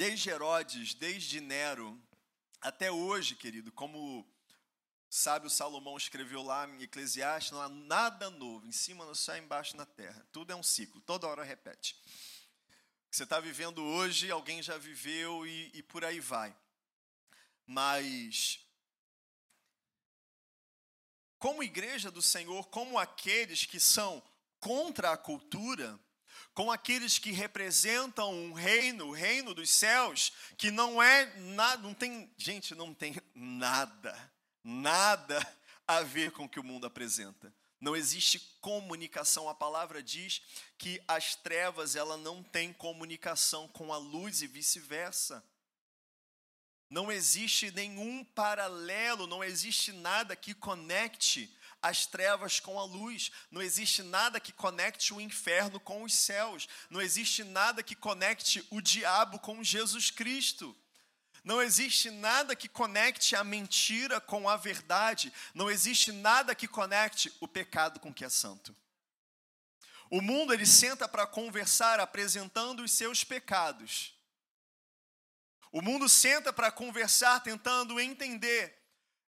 Desde 0.00 0.30
Herodes, 0.30 0.94
desde 0.94 1.42
Nero, 1.42 2.02
até 2.58 2.90
hoje, 2.90 3.36
querido, 3.36 3.70
como 3.70 4.26
sabe 5.10 5.46
o 5.46 5.50
Salomão 5.50 5.94
escreveu 5.94 6.42
lá 6.42 6.66
em 6.66 6.84
Eclesiastes, 6.84 7.52
não 7.52 7.60
há 7.60 7.68
nada 7.68 8.30
novo, 8.30 8.66
em 8.66 8.72
cima 8.72 9.04
no 9.04 9.14
céu, 9.14 9.36
embaixo 9.36 9.76
na 9.76 9.84
terra. 9.84 10.26
Tudo 10.32 10.54
é 10.54 10.56
um 10.56 10.62
ciclo, 10.62 11.02
toda 11.02 11.26
hora 11.26 11.44
repete. 11.44 12.00
O 13.04 13.10
que 13.10 13.16
você 13.18 13.24
está 13.24 13.40
vivendo 13.40 13.84
hoje, 13.84 14.30
alguém 14.30 14.62
já 14.62 14.78
viveu 14.78 15.46
e, 15.46 15.70
e 15.74 15.82
por 15.82 16.02
aí 16.02 16.18
vai. 16.18 16.56
Mas, 17.66 18.58
como 21.38 21.62
igreja 21.62 22.10
do 22.10 22.22
Senhor, 22.22 22.68
como 22.68 22.98
aqueles 22.98 23.66
que 23.66 23.78
são 23.78 24.22
contra 24.58 25.12
a 25.12 25.18
cultura, 25.18 26.00
com 26.54 26.70
aqueles 26.70 27.18
que 27.18 27.30
representam 27.30 28.32
um 28.32 28.52
reino, 28.52 29.06
o 29.06 29.12
reino 29.12 29.54
dos 29.54 29.70
céus, 29.70 30.32
que 30.58 30.70
não 30.70 31.02
é 31.02 31.26
nada, 31.36 31.82
não 31.82 31.94
tem, 31.94 32.30
gente, 32.36 32.74
não 32.74 32.92
tem 32.92 33.14
nada, 33.34 34.32
nada 34.62 35.58
a 35.86 36.02
ver 36.02 36.32
com 36.32 36.44
o 36.44 36.48
que 36.48 36.60
o 36.60 36.64
mundo 36.64 36.86
apresenta. 36.86 37.52
Não 37.80 37.96
existe 37.96 38.38
comunicação. 38.60 39.48
A 39.48 39.54
palavra 39.54 40.02
diz 40.02 40.42
que 40.76 41.02
as 41.08 41.34
trevas 41.34 41.96
ela 41.96 42.16
não 42.16 42.42
tem 42.42 42.72
comunicação 42.72 43.66
com 43.68 43.92
a 43.92 43.96
luz 43.96 44.42
e 44.42 44.46
vice-versa. 44.46 45.42
Não 46.90 47.10
existe 47.10 47.70
nenhum 47.70 48.24
paralelo, 48.24 49.26
não 49.26 49.42
existe 49.42 49.92
nada 49.92 50.36
que 50.36 50.52
conecte 50.52 51.56
as 51.82 52.06
trevas 52.06 52.60
com 52.60 52.78
a 52.78 52.84
luz. 52.84 53.30
Não 53.50 53.62
existe 53.62 54.02
nada 54.02 54.40
que 54.40 54.52
conecte 54.52 55.14
o 55.14 55.20
inferno 55.20 55.80
com 55.80 56.02
os 56.02 56.14
céus. 56.14 56.68
Não 56.88 57.00
existe 57.00 57.44
nada 57.44 57.82
que 57.82 57.94
conecte 57.94 58.66
o 58.70 58.80
diabo 58.80 59.38
com 59.38 59.62
Jesus 59.62 60.10
Cristo. 60.10 60.76
Não 61.42 61.62
existe 61.62 62.10
nada 62.10 62.54
que 62.54 62.68
conecte 62.68 63.34
a 63.34 63.42
mentira 63.42 64.20
com 64.20 64.48
a 64.48 64.56
verdade. 64.56 65.32
Não 65.54 65.70
existe 65.70 66.12
nada 66.12 66.54
que 66.54 66.68
conecte 66.68 67.32
o 67.40 67.48
pecado 67.48 67.98
com 67.98 68.10
o 68.10 68.14
que 68.14 68.24
é 68.24 68.28
santo. 68.28 68.76
O 70.10 70.20
mundo 70.20 70.52
ele 70.52 70.66
senta 70.66 71.08
para 71.08 71.26
conversar 71.26 72.00
apresentando 72.00 72.82
os 72.82 72.92
seus 72.92 73.24
pecados. 73.24 74.14
O 75.72 75.80
mundo 75.80 76.08
senta 76.08 76.52
para 76.52 76.70
conversar 76.70 77.40
tentando 77.40 78.00
entender 78.00 78.76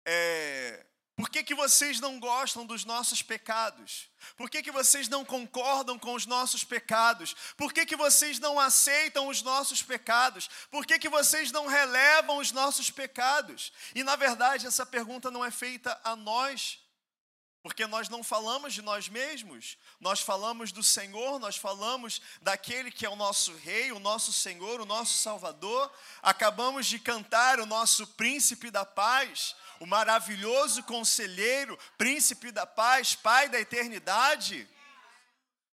é, 0.06 0.86
por 1.20 1.30
que, 1.30 1.44
que 1.44 1.54
vocês 1.54 2.00
não 2.00 2.18
gostam 2.18 2.66
dos 2.66 2.86
nossos 2.86 3.22
pecados? 3.22 4.10
Por 4.38 4.50
que, 4.50 4.64
que 4.64 4.72
vocês 4.72 5.10
não 5.10 5.26
concordam 5.26 6.00
com 6.00 6.14
os 6.14 6.26
nossos 6.26 6.64
pecados? 6.64 7.36
Por 7.58 7.74
que, 7.74 7.86
que 7.86 7.98
vocês 7.98 8.40
não 8.40 8.58
aceitam 8.58 9.28
os 9.28 9.42
nossos 9.42 9.84
pecados? 9.84 10.50
Por 10.72 10.86
que, 10.86 10.98
que 10.98 11.10
vocês 11.10 11.52
não 11.52 11.68
relevam 11.68 12.38
os 12.38 12.54
nossos 12.54 12.90
pecados? 12.90 13.74
E 13.94 14.02
na 14.02 14.16
verdade, 14.16 14.66
essa 14.66 14.86
pergunta 14.86 15.30
não 15.30 15.44
é 15.44 15.52
feita 15.52 16.00
a 16.06 16.16
nós, 16.16 16.80
porque 17.62 17.86
nós 17.86 18.08
não 18.08 18.24
falamos 18.24 18.74
de 18.74 18.82
nós 18.82 19.10
mesmos, 19.10 19.78
nós 20.00 20.22
falamos 20.22 20.72
do 20.72 20.82
Senhor, 20.82 21.38
nós 21.38 21.58
falamos 21.58 22.22
daquele 22.42 22.90
que 22.90 23.06
é 23.06 23.10
o 23.10 23.18
nosso 23.18 23.54
Rei, 23.58 23.92
o 23.92 24.00
nosso 24.00 24.32
Senhor, 24.32 24.80
o 24.80 24.86
nosso 24.86 25.18
Salvador. 25.18 25.92
Acabamos 26.22 26.88
de 26.88 26.98
cantar 26.98 27.60
o 27.60 27.66
nosso 27.66 28.08
Príncipe 28.08 28.72
da 28.72 28.86
Paz 28.86 29.54
o 29.80 29.86
maravilhoso 29.86 30.84
conselheiro, 30.84 31.78
príncipe 31.98 32.52
da 32.52 32.66
paz, 32.66 33.16
pai 33.16 33.48
da 33.50 33.60
eternidade. 33.60 34.68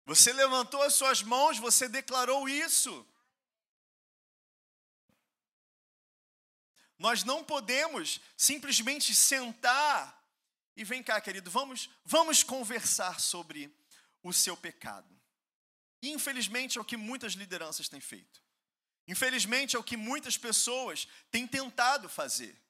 Você 0.05 0.33
levantou 0.33 0.83
as 0.83 0.95
suas 0.95 1.23
mãos, 1.23 1.59
você 1.59 1.89
declarou 1.89 2.49
isso. 2.49 3.07
Nós 6.99 7.25
não 7.25 7.45
podemos 7.45 8.21
simplesmente 8.37 9.15
sentar 9.15 10.17
e 10.77 10.85
vem 10.85 11.03
cá, 11.03 11.19
querido, 11.21 11.51
vamos, 11.51 11.89
vamos 12.05 12.43
conversar 12.43 13.19
sobre 13.19 13.75
o 14.23 14.33
seu 14.33 14.57
pecado. 14.57 15.09
Infelizmente 16.03 16.77
é 16.77 16.81
o 16.81 16.85
que 16.85 16.97
muitas 16.97 17.33
lideranças 17.33 17.89
têm 17.89 18.01
feito. 18.01 18.43
Infelizmente 19.09 19.75
é 19.75 19.79
o 19.79 19.85
que 19.85 19.97
muitas 19.97 20.37
pessoas 20.37 21.09
têm 21.31 21.47
tentado 21.47 22.09
fazer. 22.09 22.61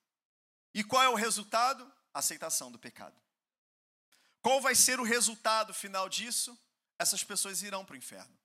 E 0.76 0.84
qual 0.84 1.02
é 1.02 1.08
o 1.08 1.14
resultado? 1.14 1.90
Aceitação 2.12 2.70
do 2.70 2.78
pecado. 2.78 3.16
Qual 4.42 4.60
vai 4.60 4.74
ser 4.74 5.00
o 5.00 5.04
resultado 5.04 5.72
final 5.72 6.06
disso? 6.06 6.56
Essas 6.98 7.24
pessoas 7.24 7.62
irão 7.62 7.82
para 7.82 7.94
o 7.94 7.96
inferno. 7.96 8.38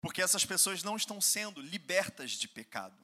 Porque 0.00 0.20
essas 0.20 0.44
pessoas 0.44 0.82
não 0.82 0.96
estão 0.96 1.20
sendo 1.20 1.60
libertas 1.60 2.32
de 2.32 2.48
pecado. 2.48 2.98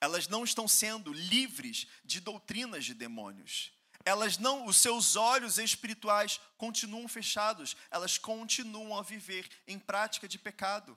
Elas 0.00 0.28
não 0.28 0.44
estão 0.44 0.68
sendo 0.68 1.12
livres 1.12 1.88
de 2.04 2.20
doutrinas 2.20 2.84
de 2.84 2.94
demônios. 2.94 3.72
Elas 4.04 4.38
não, 4.38 4.66
os 4.66 4.76
seus 4.76 5.16
olhos 5.16 5.58
espirituais 5.58 6.38
continuam 6.56 7.08
fechados. 7.08 7.76
Elas 7.90 8.16
continuam 8.16 8.96
a 8.96 9.02
viver 9.02 9.50
em 9.66 9.76
prática 9.76 10.28
de 10.28 10.38
pecado 10.38 10.96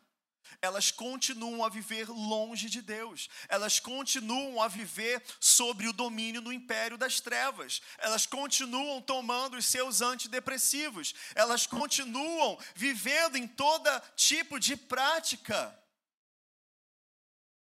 elas 0.62 0.92
continuam 0.92 1.64
a 1.64 1.70
viver 1.70 2.10
longe 2.10 2.70
de 2.70 2.82
Deus, 2.82 3.30
elas 3.48 3.80
continuam 3.80 4.62
a 4.62 4.68
viver 4.68 5.24
sobre 5.40 5.88
o 5.88 5.94
domínio 5.94 6.42
do 6.42 6.54
império 6.54 6.98
das 6.98 7.20
trevas, 7.20 7.82
elas 7.98 8.26
continuam 8.26 9.02
tomando 9.02 9.58
os 9.58 9.66
seus 9.66 10.02
antidepressivos, 10.02 11.14
elas 11.36 11.66
continuam 11.66 12.58
vivendo 12.76 13.38
em 13.38 13.48
todo 13.48 13.90
tipo 14.16 14.60
de 14.60 14.76
prática 14.76 15.78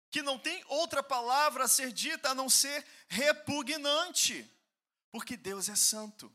que 0.10 0.22
não 0.22 0.38
tem 0.38 0.62
outra 0.68 1.02
palavra 1.02 1.64
a 1.64 1.70
ser 1.70 1.92
dita 1.94 2.32
a 2.32 2.36
não 2.36 2.50
ser 2.50 2.86
repugnante, 3.08 4.46
porque 5.10 5.38
Deus 5.38 5.70
é 5.70 5.76
santo 5.76 6.32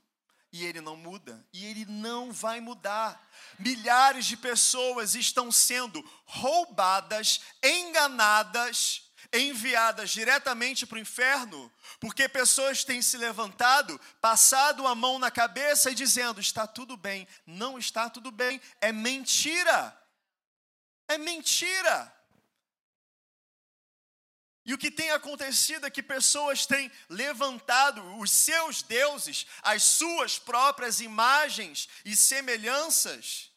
e 0.57 0.65
ele 0.65 0.81
não 0.81 0.97
muda, 0.97 1.45
e 1.53 1.67
ele 1.67 1.85
não 1.85 2.33
vai 2.33 2.61
mudar. 2.61 3.23
Milhares 3.59 4.25
de 4.25 4.37
pessoas 4.37 5.15
estão 5.15 5.53
sendo 5.53 6.03
roubadas, 6.25 7.41
enganadas, 7.63 9.03
enviadas 9.31 10.11
diretamente 10.11 10.87
para 10.87 10.97
o 10.97 11.01
inferno, 11.01 11.71
porque 12.01 12.27
pessoas 12.27 12.85
têm 12.85 13.03
se 13.03 13.19
levantado, 13.19 14.01
passado 14.19 14.87
a 14.87 14.95
mão 14.95 15.19
na 15.19 15.31
cabeça 15.31 15.91
e 15.91 15.95
dizendo: 15.95 16.41
está 16.41 16.67
tudo 16.67 16.97
bem. 16.97 17.29
Não 17.47 17.79
está 17.79 18.09
tudo 18.09 18.31
bem, 18.31 18.59
é 18.81 18.91
mentira. 18.93 19.95
É 21.07 21.19
mentira. 21.19 22.16
E 24.67 24.75
o 24.75 24.79
que 24.79 24.91
tem 24.91 25.13
acontecido 25.13 25.87
é 25.87 25.91
que 25.91 26.03
pessoas 26.03 26.67
têm 26.67 26.91
levantado 27.09 28.03
os 28.19 28.33
seus 28.33 28.83
deuses, 28.83 29.47
as 29.63 29.85
suas 29.85 30.41
próprias 30.41 31.01
imagens 31.01 31.89
e 32.05 32.17
semelhanças, 32.17 33.53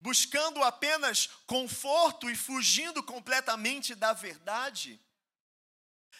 buscando 0.00 0.60
apenas 0.64 1.28
conforto 1.46 2.28
e 2.28 2.34
fugindo 2.34 3.04
completamente 3.04 3.94
da 3.94 4.12
verdade. 4.12 5.00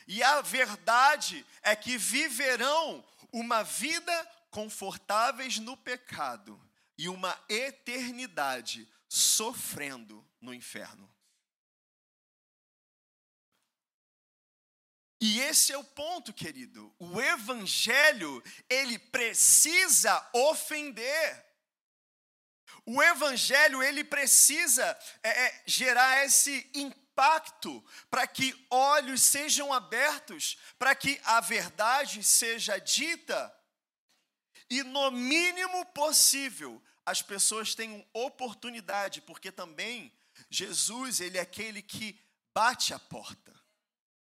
E 0.07 0.23
a 0.23 0.41
verdade 0.41 1.45
é 1.63 1.75
que 1.75 1.99
viverão 1.99 3.05
uma 3.33 3.65
vida 3.65 4.31
confortáveis 4.53 5.59
no 5.59 5.77
pecado 5.77 6.61
e 6.97 7.09
uma 7.09 7.37
eternidade 7.49 8.89
sofrendo 9.09 10.25
no 10.41 10.55
inferno. 10.55 11.13
E 15.25 15.39
esse 15.39 15.73
é 15.73 15.79
o 15.79 15.85
ponto, 15.85 16.33
querido. 16.33 16.93
O 16.99 17.23
evangelho, 17.23 18.43
ele 18.69 18.99
precisa 18.99 20.29
ofender. 20.33 21.47
O 22.85 23.01
evangelho, 23.01 23.81
ele 23.85 24.03
precisa 24.03 24.85
é, 25.23 25.29
é, 25.29 25.63
gerar 25.65 26.25
esse 26.25 26.69
impacto 26.75 27.85
para 28.11 28.27
que 28.27 28.53
olhos 28.69 29.23
sejam 29.23 29.73
abertos, 29.73 30.59
para 30.77 30.93
que 30.93 31.21
a 31.23 31.41
verdade 31.41 32.25
seja 32.25 32.79
dita 32.79 33.57
e, 34.69 34.83
no 34.83 35.13
mínimo 35.13 35.87
possível, 35.93 36.83
as 37.07 37.23
pessoas 37.23 37.77
tenham 37.77 38.05
oportunidade, 38.13 39.21
porque 39.21 39.53
também 39.53 40.13
Jesus, 40.51 41.21
ele 41.21 41.39
é 41.39 41.43
aquele 41.43 41.81
que 41.81 42.21
bate 42.53 42.93
a 42.93 42.99
porta. 42.99 43.52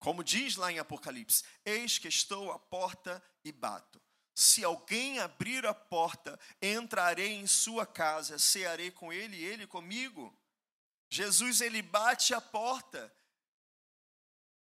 Como 0.00 0.24
diz 0.24 0.56
lá 0.56 0.72
em 0.72 0.78
Apocalipse: 0.78 1.44
Eis 1.64 1.98
que 1.98 2.08
estou 2.08 2.50
à 2.50 2.58
porta 2.58 3.22
e 3.44 3.52
bato. 3.52 4.02
Se 4.34 4.64
alguém 4.64 5.18
abrir 5.18 5.66
a 5.66 5.74
porta, 5.74 6.40
entrarei 6.60 7.34
em 7.34 7.46
sua 7.46 7.86
casa, 7.86 8.38
cearei 8.38 8.90
com 8.90 9.12
ele 9.12 9.36
e 9.36 9.44
ele 9.44 9.66
comigo. 9.66 10.36
Jesus 11.10 11.60
ele 11.60 11.82
bate 11.82 12.32
a 12.32 12.40
porta. 12.40 13.14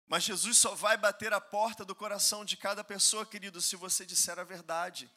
Mas 0.08 0.24
Jesus 0.24 0.58
só 0.58 0.74
vai 0.74 0.96
bater 0.96 1.34
a 1.34 1.42
porta 1.42 1.84
do 1.84 1.94
coração 1.94 2.46
de 2.46 2.56
cada 2.56 2.82
pessoa, 2.82 3.26
querido, 3.26 3.62
se 3.62 3.76
você 3.76 4.06
disser 4.06 4.40
a 4.40 4.44
verdade. 4.46 5.12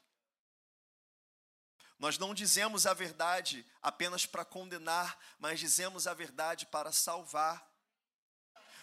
Nós 1.97 2.19
não 2.19 2.35
dizemos 2.35 2.87
a 2.87 2.95
verdade 2.95 3.65
apenas 3.81 4.27
para 4.27 4.45
condenar, 4.45 5.17
mas 5.39 5.61
dizemos 5.61 6.09
a 6.09 6.15
verdade 6.15 6.67
para 6.67 6.91
salvar. 6.91 7.70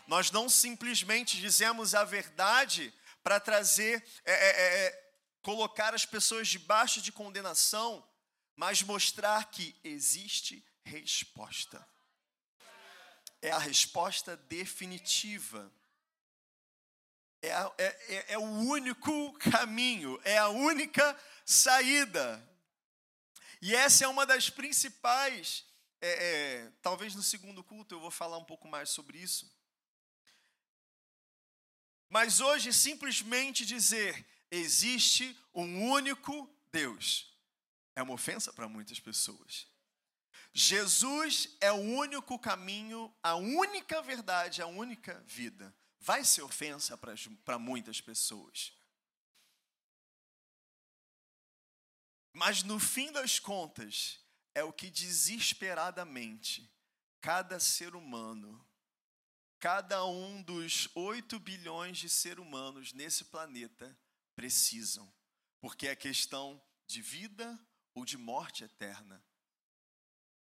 Nós 0.07 0.31
não 0.31 0.49
simplesmente 0.49 1.37
dizemos 1.37 1.93
a 1.93 2.03
verdade 2.05 2.93
para 3.21 3.39
trazer, 3.41 4.01
é, 4.23 4.33
é, 4.33 4.47
é, 4.47 4.85
é, 4.87 5.11
colocar 5.41 5.93
as 5.93 6.05
pessoas 6.05 6.47
debaixo 6.47 7.01
de 7.01 7.11
condenação, 7.11 8.07
mas 8.55 8.81
mostrar 8.81 9.51
que 9.51 9.75
existe 9.83 10.65
resposta. 10.83 11.85
É 13.41 13.51
a 13.51 13.59
resposta 13.59 14.37
definitiva. 14.37 15.71
É, 17.41 17.49
é, 17.49 17.71
é, 17.77 18.33
é, 18.33 18.37
o 18.37 18.41
único 18.41 19.33
caminho, 19.33 20.19
é 20.23 20.37
a 20.37 20.47
única 20.47 21.15
saída. 21.45 22.41
E 23.61 23.75
essa 23.75 24.05
é 24.05 24.07
uma 24.07 24.25
das 24.25 24.49
principais. 24.49 25.65
É, 25.99 26.09
é, 26.09 26.71
talvez 26.81 27.13
no 27.13 27.23
segundo 27.23 27.63
culto 27.63 27.95
eu 27.95 27.99
vou 27.99 28.11
falar 28.11 28.37
um 28.37 28.45
pouco 28.45 28.67
mais 28.67 28.89
sobre 28.89 29.17
isso. 29.17 29.56
Mas 32.09 32.39
hoje, 32.39 32.71
simplesmente 32.73 33.65
dizer 33.65 34.25
existe 34.49 35.37
um 35.53 35.83
único 35.89 36.49
Deus 36.71 37.33
é 37.97 38.03
uma 38.03 38.13
ofensa 38.13 38.53
para 38.53 38.69
muitas 38.69 38.99
pessoas. 38.99 39.67
Jesus 40.53 41.49
é 41.59 41.71
o 41.71 41.75
único 41.75 42.37
caminho, 42.37 43.11
a 43.23 43.35
única 43.35 44.01
verdade, 44.03 44.61
a 44.61 44.67
única 44.67 45.19
vida. 45.25 45.75
Vai 45.99 46.23
ser 46.23 46.43
ofensa 46.43 46.95
para 47.43 47.57
muitas 47.57 47.99
pessoas. 47.99 48.71
Mas 52.31 52.61
no 52.61 52.79
fim 52.79 53.11
das 53.11 53.39
contas, 53.39 54.19
é 54.53 54.63
o 54.63 54.71
que 54.71 54.91
desesperadamente 54.91 56.71
cada 57.19 57.59
ser 57.59 57.95
humano 57.95 58.63
cada 59.59 60.05
um 60.05 60.41
dos 60.41 60.87
8 60.95 61.39
bilhões 61.39 61.97
de 61.97 62.09
seres 62.09 62.39
humanos 62.39 62.93
nesse 62.93 63.25
planeta 63.25 63.97
precisam, 64.35 65.11
porque 65.59 65.87
é 65.87 65.95
questão 65.95 66.61
de 66.85 67.01
vida 67.01 67.59
ou 67.93 68.05
de 68.05 68.17
morte 68.17 68.63
eterna. 68.63 69.23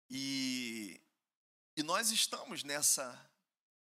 E, 0.09 1.01
e 1.77 1.83
nós 1.83 2.11
estamos 2.11 2.63
nessa 2.63 3.31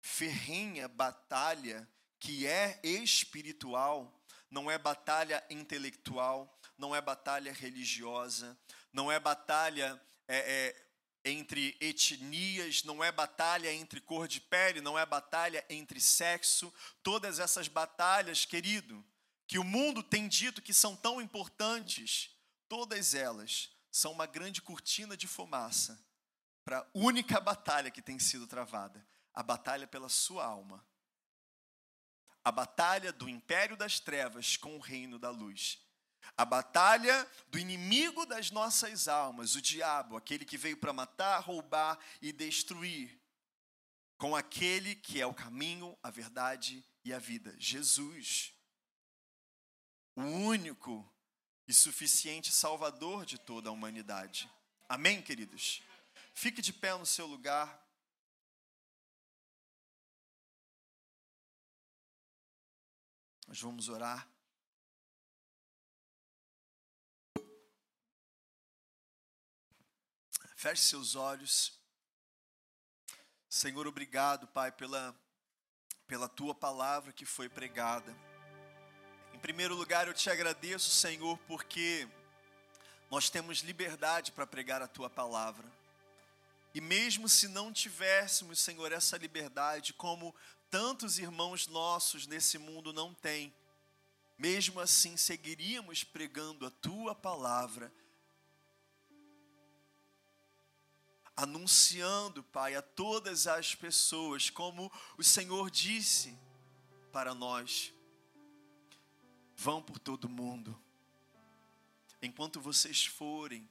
ferrenha 0.02 0.88
batalha 0.88 1.88
que 2.20 2.46
é 2.46 2.80
espiritual, 2.84 4.22
não 4.50 4.70
é 4.70 4.78
batalha 4.78 5.44
intelectual, 5.50 6.60
não 6.78 6.96
é 6.96 7.02
batalha 7.02 7.52
religiosa, 7.52 8.58
não 8.92 9.12
é 9.12 9.20
batalha 9.20 10.00
é, 10.28 10.38
é, 10.38 10.93
entre 11.26 11.78
etnias, 11.80 12.84
não 12.84 13.04
é 13.04 13.12
batalha 13.12 13.74
entre 13.74 14.02
cor 14.02 14.28
de 14.28 14.42
pele, 14.42 14.82
não 14.82 14.98
é 14.98 15.06
batalha 15.06 15.66
entre 15.70 16.02
sexo. 16.02 16.74
Todas 17.02 17.40
essas 17.40 17.68
batalhas, 17.68 18.46
querido, 18.46 19.04
que 19.48 19.58
o 19.58 19.64
mundo 19.64 20.02
tem 20.04 20.28
dito 20.28 20.62
que 20.62 20.74
são 20.74 20.96
tão 20.96 21.22
importantes, 21.22 22.32
todas 22.68 23.14
elas 23.14 23.72
são 23.92 24.12
uma 24.12 24.26
grande 24.26 24.62
cortina 24.62 25.16
de 25.16 25.28
fumaça 25.28 26.04
para 26.66 26.80
a 26.80 26.88
única 26.94 27.40
batalha 27.40 27.92
que 27.92 28.02
tem 28.02 28.18
sido 28.18 28.48
travada 28.48 29.06
a 29.34 29.42
batalha 29.42 29.88
pela 29.88 30.10
sua 30.10 30.46
alma. 30.46 30.86
A 32.44 32.52
batalha 32.52 33.12
do 33.12 33.28
império 33.28 33.76
das 33.76 34.00
trevas 34.00 34.58
com 34.58 34.76
o 34.76 34.80
reino 34.80 35.18
da 35.18 35.30
luz. 35.30 35.80
A 36.36 36.46
batalha 36.46 37.30
do 37.50 37.60
inimigo 37.60 38.26
das 38.26 38.50
nossas 38.50 39.08
almas, 39.08 39.56
o 39.56 39.62
diabo, 39.62 40.18
aquele 40.18 40.46
que 40.46 40.58
veio 40.58 40.78
para 40.78 40.94
matar, 40.94 41.40
roubar 41.40 42.00
e 42.22 42.32
destruir, 42.32 43.20
com 44.18 44.36
aquele 44.36 44.96
que 44.96 45.22
é 45.22 45.26
o 45.26 45.34
caminho, 45.34 45.98
a 46.02 46.10
verdade 46.10 46.84
e 47.04 47.14
a 47.14 47.20
vida, 47.20 47.56
Jesus. 47.60 48.54
O 50.16 50.22
único 50.22 51.08
e 51.68 51.74
suficiente 51.74 52.52
Salvador 52.52 53.26
de 53.26 53.38
toda 53.38 53.70
a 53.70 53.74
humanidade. 53.74 54.50
Amém, 54.88 55.22
queridos? 55.22 55.82
Fique 56.34 56.62
de 56.62 56.74
pé 56.74 56.98
no 56.98 57.06
seu 57.06 57.26
lugar. 57.26 57.82
Nós 63.48 63.62
vamos 63.62 63.90
orar. 63.90 64.33
Feche 70.64 70.84
seus 70.84 71.14
olhos. 71.14 71.74
Senhor, 73.50 73.86
obrigado, 73.86 74.48
Pai, 74.48 74.72
pela, 74.72 75.14
pela 76.08 76.30
tua 76.30 76.56
palavra 76.56 77.12
que 77.12 77.26
foi 77.26 77.50
pregada. 77.50 78.16
Em 79.34 79.40
primeiro 79.40 79.76
lugar, 79.76 80.08
eu 80.08 80.14
te 80.14 80.30
agradeço, 80.30 80.90
Senhor, 80.90 81.38
porque 81.40 82.08
nós 83.12 83.30
temos 83.30 83.58
liberdade 83.60 84.32
para 84.32 84.48
pregar 84.48 84.82
a 84.82 84.88
tua 84.88 85.10
palavra. 85.10 85.70
E 86.74 86.80
mesmo 86.80 87.28
se 87.28 87.50
não 87.50 87.74
tivéssemos, 87.74 88.58
Senhor, 88.58 88.90
essa 88.94 89.18
liberdade, 89.18 89.92
como 89.92 90.34
tantos 90.70 91.20
irmãos 91.20 91.68
nossos 91.68 92.26
nesse 92.26 92.58
mundo 92.58 92.94
não 92.94 93.14
têm, 93.14 93.54
mesmo 94.38 94.80
assim 94.80 95.18
seguiríamos 95.18 96.06
pregando 96.06 96.66
a 96.66 96.72
tua 96.72 97.14
palavra 97.14 97.92
anunciando, 101.36 102.44
Pai, 102.44 102.76
a 102.76 102.82
todas 102.82 103.48
as 103.48 103.76
pessoas, 103.76 104.50
como 104.50 104.92
o 105.18 105.24
Senhor 105.24 105.70
disse 105.70 106.38
para 107.12 107.34
nós: 107.34 107.94
vão 109.56 109.82
por 109.82 110.00
todo 110.00 110.30
mundo. 110.30 110.80
Enquanto 112.22 112.62
vocês 112.62 113.06
forem, 113.06 113.70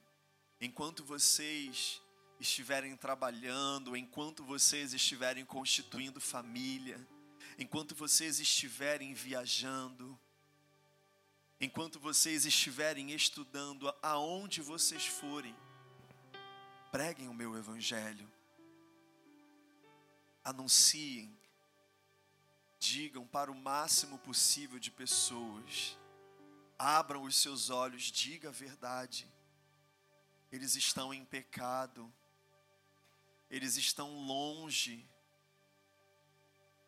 enquanto 0.61 1.03
vocês 1.03 2.01
estiverem 2.39 2.95
trabalhando, 2.95 3.95
enquanto 3.95 4.43
vocês 4.43 4.93
estiverem 4.93 5.45
constituindo 5.45 6.19
família, 6.19 6.99
enquanto 7.57 7.95
vocês 7.95 8.39
estiverem 8.39 9.13
viajando, 9.13 10.19
enquanto 11.59 11.99
vocês 11.99 12.45
estiverem 12.45 13.11
estudando, 13.11 13.93
aonde 14.01 14.61
vocês 14.61 15.05
forem, 15.05 15.55
preguem 16.93 17.27
o 17.27 17.33
meu 17.33 17.57
evangelho, 17.57 18.31
anunciem, 20.43 21.35
digam 22.79 23.25
para 23.25 23.51
o 23.51 23.55
máximo 23.55 24.19
possível 24.19 24.77
de 24.77 24.91
pessoas. 24.91 25.97
Abram 26.77 27.23
os 27.23 27.35
seus 27.35 27.71
olhos, 27.71 28.03
diga 28.03 28.49
a 28.49 28.51
verdade. 28.51 29.27
Eles 30.51 30.75
estão 30.75 31.11
em 31.11 31.25
pecado. 31.25 32.13
Eles 33.49 33.75
estão 33.75 34.15
longe. 34.27 35.03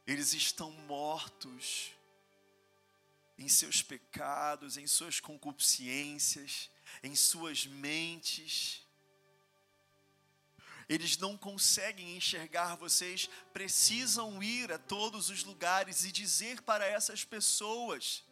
Eles 0.06 0.36
estão 0.36 0.72
mortos 0.72 1.92
em 3.40 3.50
seus 3.50 3.82
pecados, 3.82 4.78
em 4.78 4.86
suas 4.86 5.20
concupiscências, 5.20 6.70
em 7.02 7.16
suas 7.16 7.66
mentes. 7.66 8.85
Eles 10.88 11.18
não 11.18 11.36
conseguem 11.36 12.16
enxergar 12.16 12.76
vocês, 12.76 13.30
precisam 13.54 14.42
ir 14.42 14.72
a 14.72 14.78
todos 14.78 15.30
os 15.30 15.44
lugares 15.44 16.04
e 16.06 16.12
dizer 16.12 16.62
para 16.62 16.86
essas 16.86 17.24
pessoas. 17.24 18.24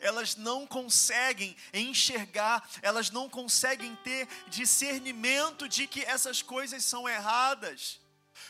Elas 0.00 0.36
não 0.36 0.66
conseguem 0.66 1.56
enxergar, 1.72 2.68
elas 2.82 3.10
não 3.10 3.28
conseguem 3.28 3.96
ter 3.96 4.28
discernimento 4.48 5.68
de 5.68 5.86
que 5.86 6.02
essas 6.02 6.42
coisas 6.42 6.84
são 6.84 7.08
erradas. 7.08 8.00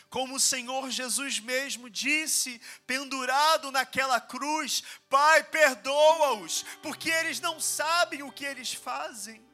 Como 0.09 0.35
o 0.35 0.39
Senhor 0.39 0.89
Jesus 0.91 1.39
mesmo 1.39 1.89
disse, 1.89 2.61
pendurado 2.85 3.71
naquela 3.71 4.19
cruz: 4.19 4.83
Pai, 5.09 5.43
perdoa-os, 5.43 6.63
porque 6.81 7.09
eles 7.09 7.39
não 7.39 7.59
sabem 7.59 8.21
o 8.21 8.31
que 8.31 8.45
eles 8.45 8.73
fazem. 8.73 9.48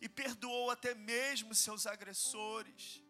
E 0.00 0.08
perdoou 0.08 0.70
até 0.70 0.94
mesmo 0.94 1.54
seus 1.54 1.86
agressores. 1.86 3.04